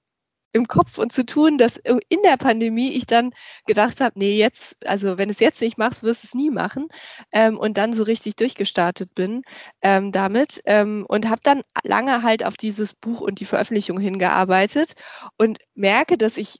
[0.52, 3.32] im Kopf und zu tun, dass in der Pandemie ich dann
[3.66, 6.88] gedacht habe, nee, jetzt, also wenn es jetzt nicht machst, wirst du es nie machen.
[7.32, 9.43] Ähm, und dann so richtig durchgestartet bin
[9.82, 14.93] ähm, damit ähm, und habe dann lange halt auf dieses Buch und die Veröffentlichung hingearbeitet
[15.38, 16.60] und merke, dass ich,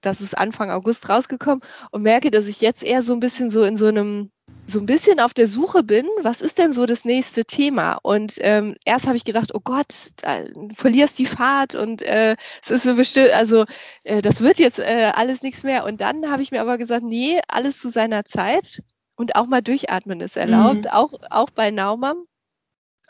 [0.00, 3.62] das ist Anfang August rausgekommen und merke, dass ich jetzt eher so ein bisschen so
[3.62, 4.30] in so einem
[4.66, 7.98] so ein bisschen auf der Suche bin, was ist denn so das nächste Thema?
[8.02, 9.86] Und ähm, erst habe ich gedacht, oh Gott,
[10.16, 10.44] da
[10.74, 13.64] verlierst die Fahrt und äh, es ist so bestimmt, also
[14.04, 15.84] äh, das wird jetzt äh, alles nichts mehr.
[15.84, 18.82] Und dann habe ich mir aber gesagt, nee, alles zu seiner Zeit
[19.16, 20.90] und auch mal durchatmen ist erlaubt, mhm.
[20.90, 22.24] auch, auch bei Naumann.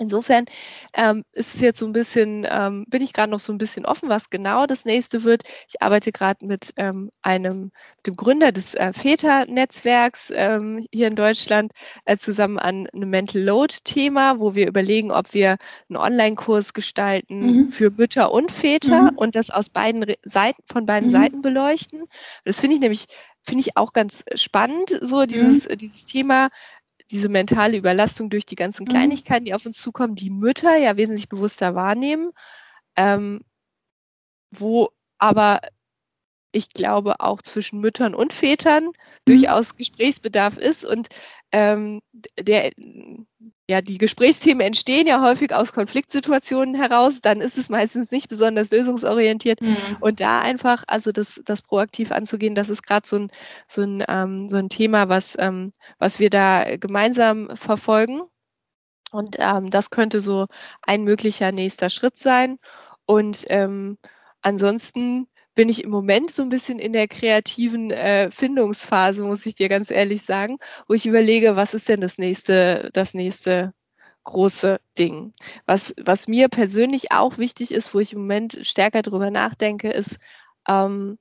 [0.01, 0.47] Insofern
[0.95, 3.85] ähm, ist es jetzt so ein bisschen, ähm, bin ich gerade noch so ein bisschen
[3.85, 5.43] offen, was genau das nächste wird.
[5.69, 7.71] Ich arbeite gerade mit ähm, einem,
[8.07, 11.73] dem Gründer des äh, Väter-Netzwerks ähm, hier in Deutschland
[12.07, 15.59] äh, zusammen an einem Mental Load-Thema, wo wir überlegen, ob wir
[15.91, 17.69] einen Online-Kurs gestalten mhm.
[17.69, 19.19] für Mütter und Väter mhm.
[19.19, 21.13] und das aus beiden Seiten, von beiden mhm.
[21.13, 22.05] Seiten beleuchten.
[22.47, 23.07] Das finde ich nämlich
[23.43, 25.77] finde ich auch ganz spannend, so dieses, mhm.
[25.77, 26.51] dieses Thema,
[27.11, 28.89] diese mentale Überlastung durch die ganzen mhm.
[28.89, 32.31] Kleinigkeiten, die auf uns zukommen, die Mütter ja wesentlich bewusster wahrnehmen,
[32.97, 33.41] ähm,
[34.51, 35.61] wo aber
[36.53, 38.93] ich glaube auch zwischen Müttern und Vätern mhm.
[39.25, 41.09] durchaus Gesprächsbedarf ist und
[41.53, 42.01] ähm,
[42.39, 42.71] der
[43.71, 48.73] ja, die Gesprächsthemen entstehen ja häufig aus Konfliktsituationen heraus, dann ist es meistens nicht besonders
[48.73, 49.63] lösungsorientiert.
[49.63, 49.77] Mhm.
[50.01, 53.31] Und da einfach, also das, das proaktiv anzugehen, das ist gerade so ein,
[53.69, 55.71] so, ein, ähm, so ein Thema, was, ähm,
[56.01, 58.23] was wir da gemeinsam verfolgen.
[59.13, 60.47] Und ähm, das könnte so
[60.83, 62.59] ein möglicher nächster Schritt sein.
[63.07, 63.99] Und ähm,
[64.43, 65.29] ansonsten
[65.61, 69.69] bin ich im Moment so ein bisschen in der kreativen äh, Findungsphase, muss ich dir
[69.69, 70.57] ganz ehrlich sagen,
[70.89, 73.75] wo ich überlege, was ist denn das nächste, das nächste
[74.25, 75.35] große Ding.
[75.67, 80.17] Was, was mir persönlich auch wichtig ist, wo ich im Moment stärker drüber nachdenke, ist,
[80.67, 81.19] ähm,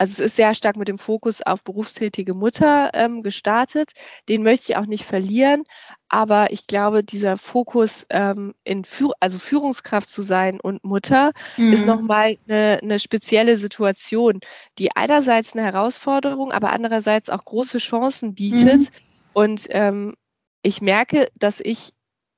[0.00, 3.90] also es ist sehr stark mit dem Fokus auf berufstätige Mutter ähm, gestartet.
[4.30, 5.64] Den möchte ich auch nicht verlieren,
[6.08, 11.74] aber ich glaube, dieser Fokus ähm, in Führ also Führungskraft zu sein und Mutter mhm.
[11.74, 14.40] ist nochmal eine, eine spezielle Situation,
[14.78, 18.80] die einerseits eine Herausforderung, aber andererseits auch große Chancen bietet.
[18.80, 18.86] Mhm.
[19.34, 20.14] Und ähm,
[20.62, 21.90] ich merke, dass ich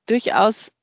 [0.05, 0.73] durchaus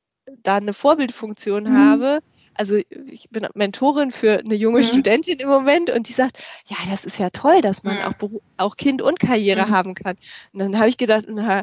[0.43, 1.77] da eine Vorbildfunktion mhm.
[1.77, 2.21] habe,
[2.55, 4.85] also ich bin Mentorin für eine junge mhm.
[4.85, 8.03] Studentin im Moment und die sagt, ja, das ist ja toll, dass man mhm.
[8.03, 9.71] auch, auch Kind und Karriere mhm.
[9.71, 10.17] haben kann.
[10.53, 11.63] Und dann habe ich gedacht, na,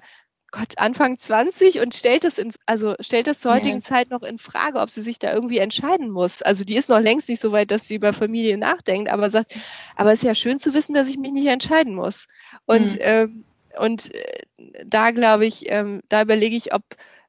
[0.52, 3.82] Gott, Anfang 20 und stellt das in, also stellt das zur heutigen ja.
[3.82, 6.42] Zeit noch in Frage, ob sie sich da irgendwie entscheiden muss.
[6.42, 9.54] Also die ist noch längst nicht so weit, dass sie über Familie nachdenkt, aber sagt,
[9.96, 12.28] aber es ist ja schön zu wissen, dass ich mich nicht entscheiden muss.
[12.66, 13.02] Und, mhm.
[13.02, 13.44] ähm,
[13.78, 14.44] und äh,
[14.86, 16.84] da glaube ich, ähm, da überlege ich, ob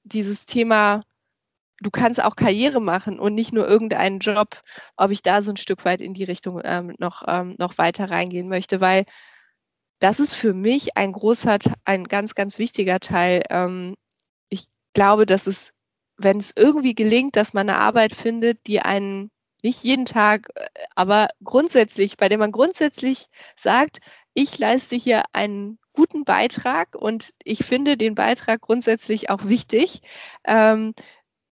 [0.04, 1.02] dieses Thema
[1.80, 4.62] du kannst auch Karriere machen und nicht nur irgendeinen Job,
[4.96, 8.10] ob ich da so ein Stück weit in die Richtung ähm, noch, ähm, noch weiter
[8.10, 9.04] reingehen möchte, weil
[10.00, 13.42] das ist für mich ein großer, ein ganz, ganz wichtiger Teil.
[13.50, 13.96] Ähm,
[14.48, 15.72] ich glaube, dass es,
[16.16, 19.30] wenn es irgendwie gelingt, dass man eine Arbeit findet, die einen
[19.62, 23.26] nicht jeden Tag, äh, aber grundsätzlich, bei der man grundsätzlich
[23.56, 23.98] sagt,
[24.34, 30.02] ich leiste hier einen guten Beitrag und ich finde den Beitrag grundsätzlich auch wichtig,
[30.44, 30.94] ähm,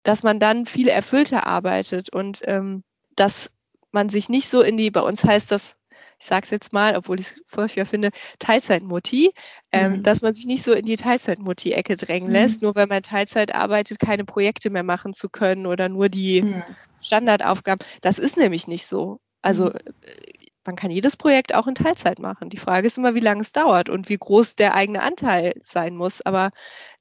[0.06, 2.84] dass man dann viel erfüllter arbeitet und ähm,
[3.18, 3.52] dass
[3.92, 5.76] man sich nicht so in die, bei uns heißt das
[6.18, 9.34] ich sage es jetzt mal, obwohl ich es furchtbar finde, Teilzeitmutti,
[9.72, 10.04] ähm, mhm.
[10.04, 12.34] dass man sich nicht so in die Teilzeitmutti-Ecke drängen mhm.
[12.34, 16.42] lässt, nur weil man Teilzeit arbeitet, keine Projekte mehr machen zu können oder nur die
[16.42, 16.64] mhm.
[17.02, 17.86] Standardaufgaben.
[18.02, 19.20] Das ist nämlich nicht so.
[19.42, 19.74] Also mhm.
[20.02, 20.35] äh,
[20.66, 22.50] man kann jedes Projekt auch in Teilzeit machen.
[22.50, 25.96] Die Frage ist immer, wie lange es dauert und wie groß der eigene Anteil sein
[25.96, 26.22] muss.
[26.22, 26.52] Aber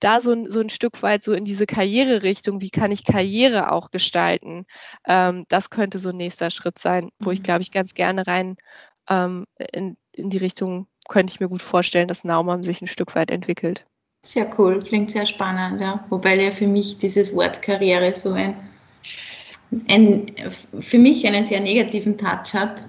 [0.01, 3.91] da so, so ein Stück weit so in diese Karriererichtung, wie kann ich Karriere auch
[3.91, 4.67] gestalten,
[5.07, 7.45] ähm, das könnte so ein nächster Schritt sein, wo ich, mhm.
[7.45, 8.57] glaube ich, ganz gerne rein
[9.09, 13.15] ähm, in, in die Richtung könnte ich mir gut vorstellen, dass Naumann sich ein Stück
[13.15, 13.87] weit entwickelt.
[14.23, 16.05] Sehr cool, klingt sehr spannend, ja.
[16.09, 18.57] Wobei ja für mich dieses Wort Karriere so ein,
[19.89, 20.35] ein
[20.81, 22.85] für mich einen sehr negativen Touch hat.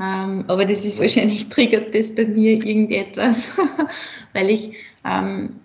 [0.00, 3.50] Ähm, aber das ist wahrscheinlich triggert das bei mir irgendetwas,
[4.32, 4.72] weil ich
[5.04, 5.60] ähm,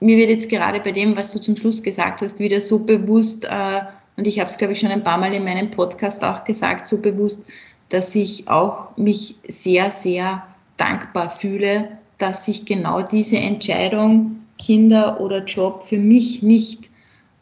[0.00, 3.44] mir wird jetzt gerade bei dem, was du zum Schluss gesagt hast, wieder so bewusst,
[3.44, 3.80] äh,
[4.16, 6.88] und ich habe es, glaube ich, schon ein paar Mal in meinem Podcast auch gesagt,
[6.88, 7.44] so bewusst,
[7.88, 10.44] dass ich auch mich sehr, sehr
[10.76, 16.90] dankbar fühle, dass ich genau diese Entscheidung, Kinder oder Job, für mich nicht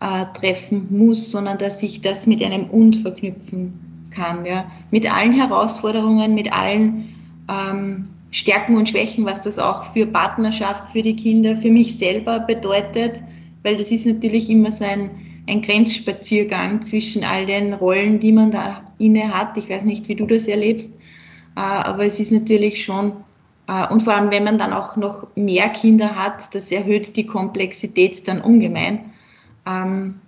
[0.00, 3.85] äh, treffen muss, sondern dass ich das mit einem Und verknüpfen
[4.16, 4.46] kann.
[4.46, 4.70] Ja.
[4.90, 7.14] Mit allen Herausforderungen, mit allen
[7.48, 12.40] ähm, Stärken und Schwächen, was das auch für Partnerschaft, für die Kinder, für mich selber
[12.40, 13.22] bedeutet,
[13.62, 15.10] weil das ist natürlich immer so ein,
[15.48, 19.56] ein Grenzspaziergang zwischen all den Rollen, die man da inne hat.
[19.56, 20.94] Ich weiß nicht, wie du das erlebst,
[21.56, 23.12] äh, aber es ist natürlich schon,
[23.68, 27.26] äh, und vor allem, wenn man dann auch noch mehr Kinder hat, das erhöht die
[27.26, 29.12] Komplexität dann ungemein.
[29.66, 30.20] Ähm,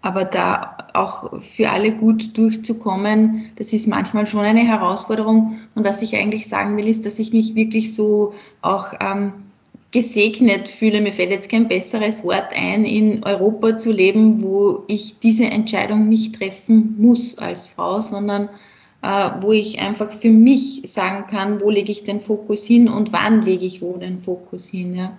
[0.00, 5.58] aber da auch für alle gut durchzukommen, das ist manchmal schon eine Herausforderung.
[5.74, 9.32] Und was ich eigentlich sagen will, ist, dass ich mich wirklich so auch ähm,
[9.90, 15.18] gesegnet fühle, mir fällt jetzt kein besseres Wort ein, in Europa zu leben, wo ich
[15.18, 18.50] diese Entscheidung nicht treffen muss als Frau, sondern
[19.02, 23.12] äh, wo ich einfach für mich sagen kann, wo lege ich den Fokus hin und
[23.12, 24.94] wann lege ich wo den Fokus hin.
[24.94, 25.16] Ja.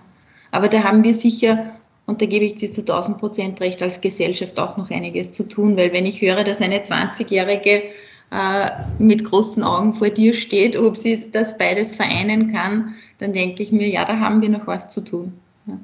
[0.52, 1.74] Aber da haben wir sicher,
[2.10, 5.46] und da gebe ich dir zu 1000 Prozent recht, als Gesellschaft auch noch einiges zu
[5.46, 7.84] tun, weil wenn ich höre, dass eine 20-Jährige
[8.32, 13.62] äh, mit großen Augen vor dir steht, ob sie das beides vereinen kann, dann denke
[13.62, 15.40] ich mir, ja, da haben wir noch was zu tun.
[15.66, 15.78] Ja,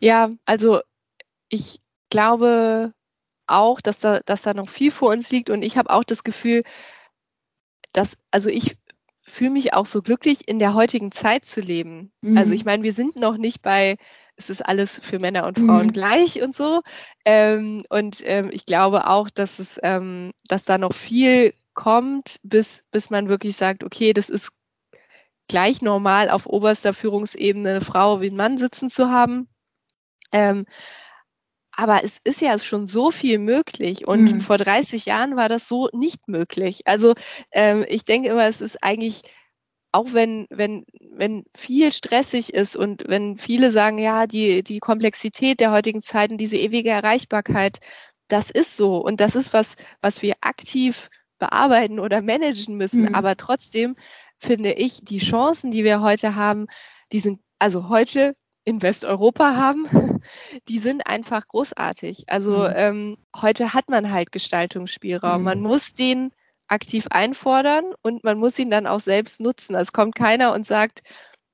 [0.00, 0.80] ja also
[1.48, 1.78] ich
[2.10, 2.92] glaube
[3.46, 6.24] auch, dass da, dass da noch viel vor uns liegt und ich habe auch das
[6.24, 6.62] Gefühl,
[7.92, 8.76] dass, also ich
[9.22, 12.10] fühle mich auch so glücklich, in der heutigen Zeit zu leben.
[12.22, 12.36] Mhm.
[12.36, 13.98] Also ich meine, wir sind noch nicht bei,
[14.40, 15.92] es ist alles für Männer und Frauen mhm.
[15.92, 16.80] gleich und so.
[17.24, 22.84] Ähm, und ähm, ich glaube auch, dass es, ähm, dass da noch viel kommt, bis,
[22.90, 24.50] bis man wirklich sagt, okay, das ist
[25.46, 29.48] gleich normal auf oberster Führungsebene eine Frau wie ein Mann sitzen zu haben.
[30.32, 30.64] Ähm,
[31.72, 34.40] aber es ist ja schon so viel möglich und mhm.
[34.40, 36.86] vor 30 Jahren war das so nicht möglich.
[36.86, 37.14] Also
[37.52, 39.22] ähm, ich denke immer, es ist eigentlich,
[39.92, 45.60] auch wenn, wenn, wenn viel stressig ist und wenn viele sagen, ja, die, die Komplexität
[45.60, 47.80] der heutigen Zeiten, diese ewige Erreichbarkeit,
[48.28, 53.06] das ist so und das ist was, was wir aktiv bearbeiten oder managen müssen.
[53.06, 53.14] Mhm.
[53.14, 53.96] Aber trotzdem
[54.38, 56.66] finde ich, die Chancen, die wir heute haben,
[57.10, 59.86] die sind, also heute in Westeuropa haben,
[60.68, 62.24] die sind einfach großartig.
[62.28, 62.72] Also mhm.
[62.74, 65.38] ähm, heute hat man halt Gestaltungsspielraum.
[65.38, 65.44] Mhm.
[65.44, 66.30] Man muss den
[66.70, 69.74] aktiv einfordern und man muss ihn dann auch selbst nutzen.
[69.74, 71.02] Es kommt keiner und sagt,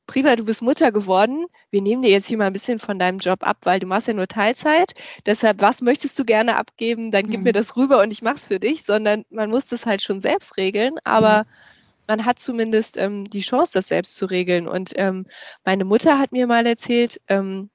[0.06, 3.18] prima, du bist Mutter geworden, wir nehmen dir jetzt hier mal ein bisschen von deinem
[3.18, 4.92] Job ab, weil du machst ja nur Teilzeit.
[5.26, 7.10] Deshalb, was möchtest du gerne abgeben?
[7.10, 7.44] Dann gib mhm.
[7.44, 10.56] mir das rüber und ich mach's für dich, sondern man muss das halt schon selbst
[10.56, 10.94] regeln.
[11.04, 11.48] Aber mhm
[12.06, 14.68] man hat zumindest ähm, die Chance, das selbst zu regeln.
[14.68, 15.24] Und ähm,
[15.64, 17.70] meine Mutter hat mir mal erzählt, ähm,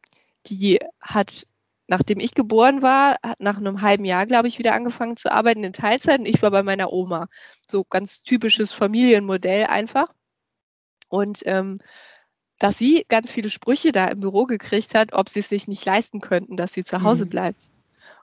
[0.47, 1.45] die hat,
[1.91, 5.61] nachdem ich geboren war, hat nach einem halben Jahr, glaube ich, wieder angefangen zu arbeiten
[5.65, 7.27] in Teilzeit und ich war bei meiner Oma.
[7.67, 10.07] So ganz typisches Familienmodell einfach.
[11.09, 11.77] Und ähm,
[12.59, 15.85] dass sie ganz viele Sprüche da im Büro gekriegt hat, ob sie es sich nicht
[15.85, 17.29] leisten könnten, dass sie zu Hause mhm.
[17.29, 17.61] bleibt.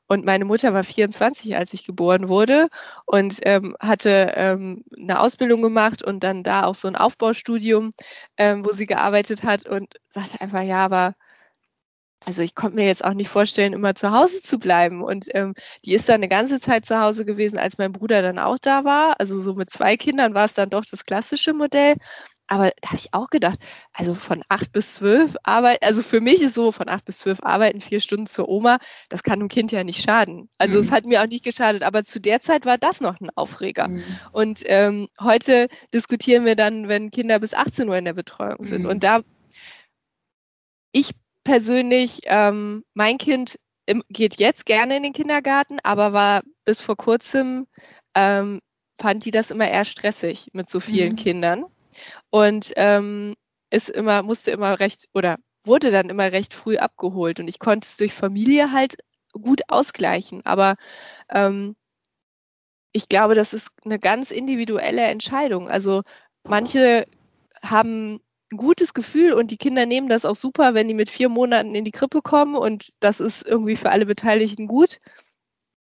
[0.06, 2.68] Und meine Mutter war 24, als ich geboren wurde
[3.04, 7.90] und ähm, hatte ähm, eine Ausbildung gemacht und dann da auch so ein Aufbaustudium,
[8.38, 11.14] ähm, wo sie gearbeitet hat und sagte einfach, ja, aber
[12.24, 15.02] also ich konnte mir jetzt auch nicht vorstellen, immer zu Hause zu bleiben.
[15.02, 15.54] Und ähm,
[15.84, 18.84] die ist dann eine ganze Zeit zu Hause gewesen, als mein Bruder dann auch da
[18.84, 19.20] war.
[19.20, 21.94] Also so mit zwei Kindern war es dann doch das klassische Modell.
[22.48, 23.58] aber da habe ich auch gedacht,
[23.92, 27.40] also von acht bis zwölf arbeiten, also für mich ist so, von acht bis zwölf
[27.42, 28.78] arbeiten, vier Stunden zur Oma,
[29.10, 30.48] das kann einem Kind ja nicht schaden.
[30.58, 30.84] Also mhm.
[30.84, 33.88] es hat mir auch nicht geschadet, aber zu der Zeit war das noch ein Aufreger.
[33.88, 34.02] Mhm.
[34.32, 38.82] Und ähm, heute diskutieren wir dann, wenn Kinder bis 18 Uhr in der Betreuung sind.
[38.82, 38.88] Mhm.
[38.88, 39.20] Und da,
[40.92, 41.12] ich
[41.48, 43.58] persönlich, ähm, mein Kind
[44.10, 47.66] geht jetzt gerne in den Kindergarten, aber war bis vor kurzem,
[48.14, 48.60] ähm,
[49.00, 51.16] fand die das immer eher stressig mit so vielen mhm.
[51.16, 51.64] Kindern
[52.28, 53.34] und ähm,
[53.70, 57.86] ist immer, musste immer recht oder wurde dann immer recht früh abgeholt und ich konnte
[57.86, 58.96] es durch Familie halt
[59.32, 60.44] gut ausgleichen.
[60.44, 60.76] Aber
[61.30, 61.76] ähm,
[62.92, 65.66] ich glaube, das ist eine ganz individuelle Entscheidung.
[65.70, 66.02] Also
[66.44, 67.06] manche
[67.62, 68.20] haben
[68.50, 71.74] ein gutes Gefühl und die Kinder nehmen das auch super, wenn die mit vier Monaten
[71.74, 75.00] in die Krippe kommen und das ist irgendwie für alle Beteiligten gut.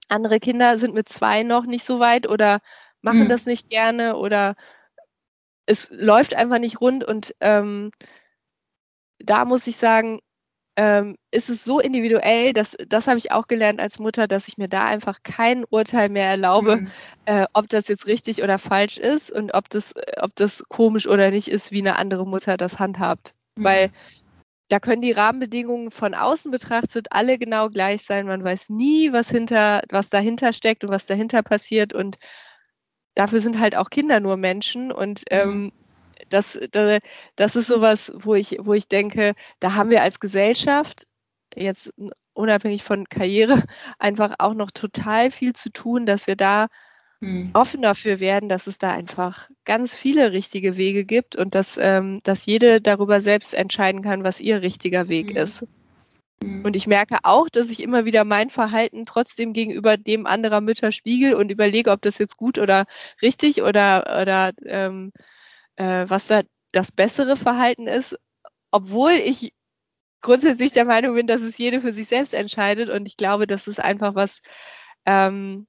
[0.09, 2.61] Andere Kinder sind mit zwei noch nicht so weit oder
[3.01, 3.29] machen mhm.
[3.29, 4.55] das nicht gerne oder
[5.65, 7.91] es läuft einfach nicht rund und ähm,
[9.19, 10.21] da muss ich sagen,
[10.77, 14.57] ähm, ist es so individuell, dass das habe ich auch gelernt als Mutter, dass ich
[14.57, 16.89] mir da einfach kein Urteil mehr erlaube, mhm.
[17.27, 21.31] äh, ob das jetzt richtig oder falsch ist und ob das, ob das komisch oder
[21.31, 23.35] nicht ist, wie eine andere Mutter das handhabt.
[23.57, 23.65] Mhm.
[23.65, 23.91] Weil
[24.69, 28.27] da können die Rahmenbedingungen von außen betrachtet alle genau gleich sein.
[28.27, 32.17] Man weiß nie, was hinter, was dahinter steckt und was dahinter passiert und
[33.15, 35.37] dafür sind halt auch Kinder nur Menschen und mhm.
[35.39, 35.73] ähm,
[36.29, 36.59] das,
[37.37, 41.07] das, ist sowas, wo ich, wo ich denke, da haben wir als Gesellschaft
[41.55, 41.93] jetzt
[42.35, 43.63] unabhängig von Karriere
[43.99, 46.69] einfach auch noch total viel zu tun, dass wir da
[47.21, 47.51] hm.
[47.53, 52.21] offen dafür werden, dass es da einfach ganz viele richtige Wege gibt und dass, ähm,
[52.23, 55.37] dass jede darüber selbst entscheiden kann, was ihr richtiger Weg hm.
[55.37, 55.67] ist.
[56.43, 56.65] Mhm.
[56.65, 60.93] Und ich merke auch, dass ich immer wieder mein Verhalten trotzdem gegenüber dem anderer Mütter
[60.93, 62.85] spiegel und überlege, ob das jetzt gut oder
[63.21, 65.13] richtig oder, oder ähm,
[65.77, 66.43] äh, was da
[66.73, 68.19] das bessere Verhalten ist,
[68.71, 69.53] obwohl ich
[70.23, 72.89] grundsätzlich der Meinung bin, dass es jede für sich selbst entscheidet.
[72.89, 74.41] Und ich glaube, das ist einfach was,
[75.05, 75.67] ähm,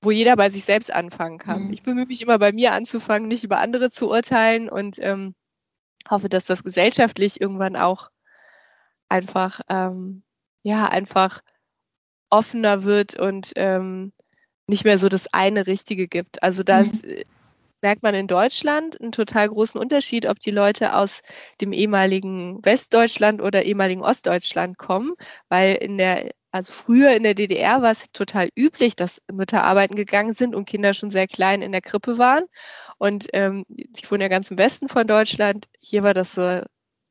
[0.00, 1.64] wo jeder bei sich selbst anfangen kann.
[1.64, 1.72] Mhm.
[1.72, 5.34] Ich bemühe mich immer bei mir anzufangen, nicht über andere zu urteilen und ähm,
[6.08, 8.10] hoffe, dass das gesellschaftlich irgendwann auch
[9.08, 10.22] einfach, ähm,
[10.62, 11.42] ja, einfach
[12.30, 14.12] offener wird und ähm,
[14.66, 16.42] nicht mehr so das eine Richtige gibt.
[16.42, 17.22] Also das mhm.
[17.82, 21.22] Merkt man in Deutschland einen total großen Unterschied, ob die Leute aus
[21.60, 25.14] dem ehemaligen Westdeutschland oder ehemaligen Ostdeutschland kommen,
[25.48, 29.96] weil in der also früher in der DDR war es total üblich, dass Mütter arbeiten
[29.96, 32.44] gegangen sind und Kinder schon sehr klein in der Krippe waren.
[32.96, 35.66] Und ähm, ich wohne ja ganz im Westen von Deutschland.
[35.78, 36.62] Hier war das so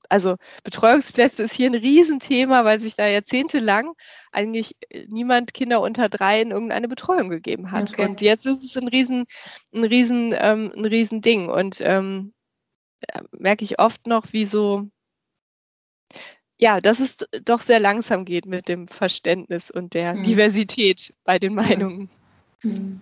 [0.09, 3.93] also Betreuungsplätze ist hier ein Riesenthema, weil sich da jahrzehntelang
[4.31, 7.93] eigentlich äh, niemand Kinder unter drei in irgendeine Betreuung gegeben hat.
[7.93, 8.05] Okay.
[8.05, 9.25] Und jetzt ist es ein Riesen,
[9.73, 11.49] ein Riesen, ähm, ein Riesending.
[11.49, 12.33] Und ähm,
[13.31, 14.89] merke ich oft noch, wie so,
[16.57, 20.23] ja, dass es doch sehr langsam geht mit dem Verständnis und der hm.
[20.23, 22.09] Diversität bei den Meinungen.
[22.61, 23.01] Hm.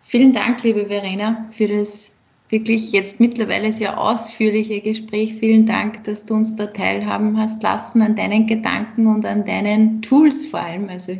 [0.00, 2.11] Vielen Dank, liebe Verena, für das
[2.52, 5.34] wirklich jetzt mittlerweile sehr ausführliche Gespräch.
[5.34, 10.02] Vielen Dank, dass du uns da teilhaben hast lassen an deinen Gedanken und an deinen
[10.02, 10.90] Tools vor allem.
[10.90, 11.16] Also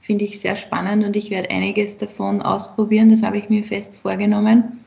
[0.00, 3.10] finde ich sehr spannend und ich werde einiges davon ausprobieren.
[3.10, 4.80] Das habe ich mir fest vorgenommen.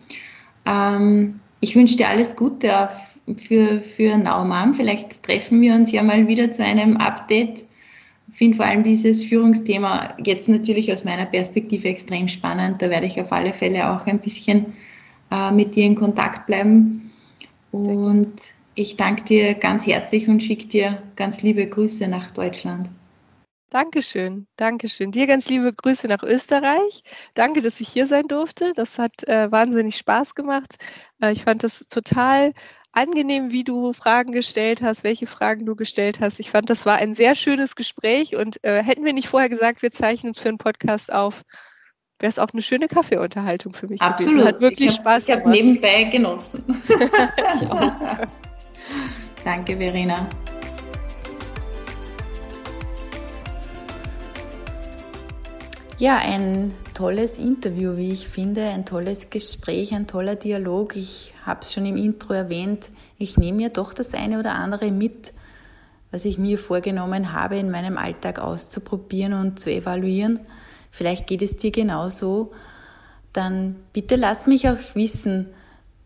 [0.66, 2.90] Ähm, ich wünsche dir alles Gute
[3.38, 4.74] für, für Naumann.
[4.74, 7.66] Vielleicht treffen wir uns ja mal wieder zu einem Update.
[8.32, 12.82] Ich finde vor allem dieses Führungsthema jetzt natürlich aus meiner Perspektive extrem spannend.
[12.82, 14.74] Da werde ich auf alle Fälle auch ein bisschen
[15.32, 17.12] äh, mit dir in Kontakt bleiben.
[17.72, 18.36] Und
[18.76, 22.90] ich danke dir ganz herzlich und schicke dir ganz liebe Grüße nach Deutschland.
[23.70, 25.12] Dankeschön, Dankeschön.
[25.12, 27.04] Dir ganz liebe Grüße nach Österreich.
[27.34, 28.72] Danke, dass ich hier sein durfte.
[28.74, 30.78] Das hat äh, wahnsinnig Spaß gemacht.
[31.22, 32.54] Äh, ich fand das total
[32.94, 36.40] angenehm, wie du Fragen gestellt hast, welche Fragen du gestellt hast.
[36.40, 39.82] Ich fand, das war ein sehr schönes Gespräch und äh, hätten wir nicht vorher gesagt,
[39.82, 41.44] wir zeichnen uns für einen Podcast auf,
[42.20, 44.34] wäre es auch eine schöne Kaffeeunterhaltung für mich Absolut.
[44.34, 44.48] gewesen.
[44.48, 45.40] Hat wirklich ich hab, Spaß gemacht.
[45.40, 46.64] Ich habe nebenbei genossen.
[47.56, 47.92] ich auch.
[49.44, 50.28] Danke, Verena.
[56.00, 60.96] Ja, ein tolles Interview, wie ich finde, ein tolles Gespräch, ein toller Dialog.
[60.96, 62.92] Ich habe es schon im Intro erwähnt.
[63.18, 65.34] Ich nehme mir doch das eine oder andere mit,
[66.12, 70.40] was ich mir vorgenommen habe, in meinem Alltag auszuprobieren und zu evaluieren
[70.92, 72.52] vielleicht geht es dir genauso,
[73.34, 75.48] dann bitte lass mich auch wissen,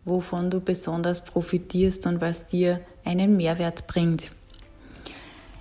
[0.04, 4.32] wovon du besonders profitierst und was dir einen Mehrwert bringt.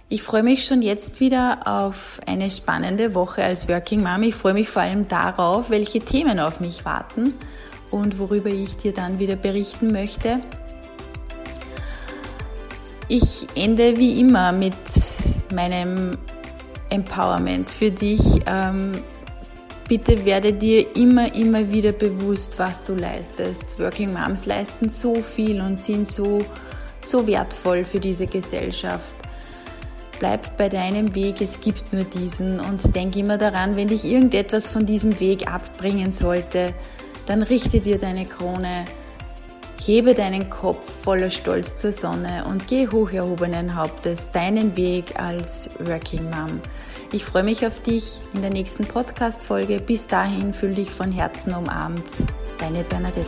[0.10, 4.24] Ich freue mich schon jetzt wieder auf eine spannende Woche als Working Mom.
[4.24, 7.34] Ich freue mich vor allem darauf, welche Themen auf mich warten
[7.92, 10.42] und worüber ich dir dann wieder berichten möchte.
[13.08, 14.74] Ich ende wie immer mit
[15.54, 16.18] meinem
[16.92, 18.22] Empowerment für dich.
[18.46, 18.92] Ähm,
[19.88, 23.80] bitte werde dir immer, immer wieder bewusst, was du leistest.
[23.80, 26.40] Working Moms leisten so viel und sind so,
[27.02, 29.16] so wertvoll für diese Gesellschaft.
[30.20, 34.70] Bleib bei deinem Weg, es gibt nur diesen und denk immer daran, wenn dich irgendetwas
[34.70, 36.76] von diesem Weg abbringen sollte,
[37.26, 38.86] dann richte dir deine Krone
[39.84, 45.72] Hebe deinen Kopf voller Stolz zur Sonne und geh hoch erhobenen Hauptes deinen Weg als
[45.80, 46.62] Working Mom.
[47.12, 49.80] Ich freue mich auf dich in der nächsten Podcast-Folge.
[49.80, 52.06] Bis dahin fühl dich von Herzen umarmt.
[52.60, 53.26] Deine Bernadette.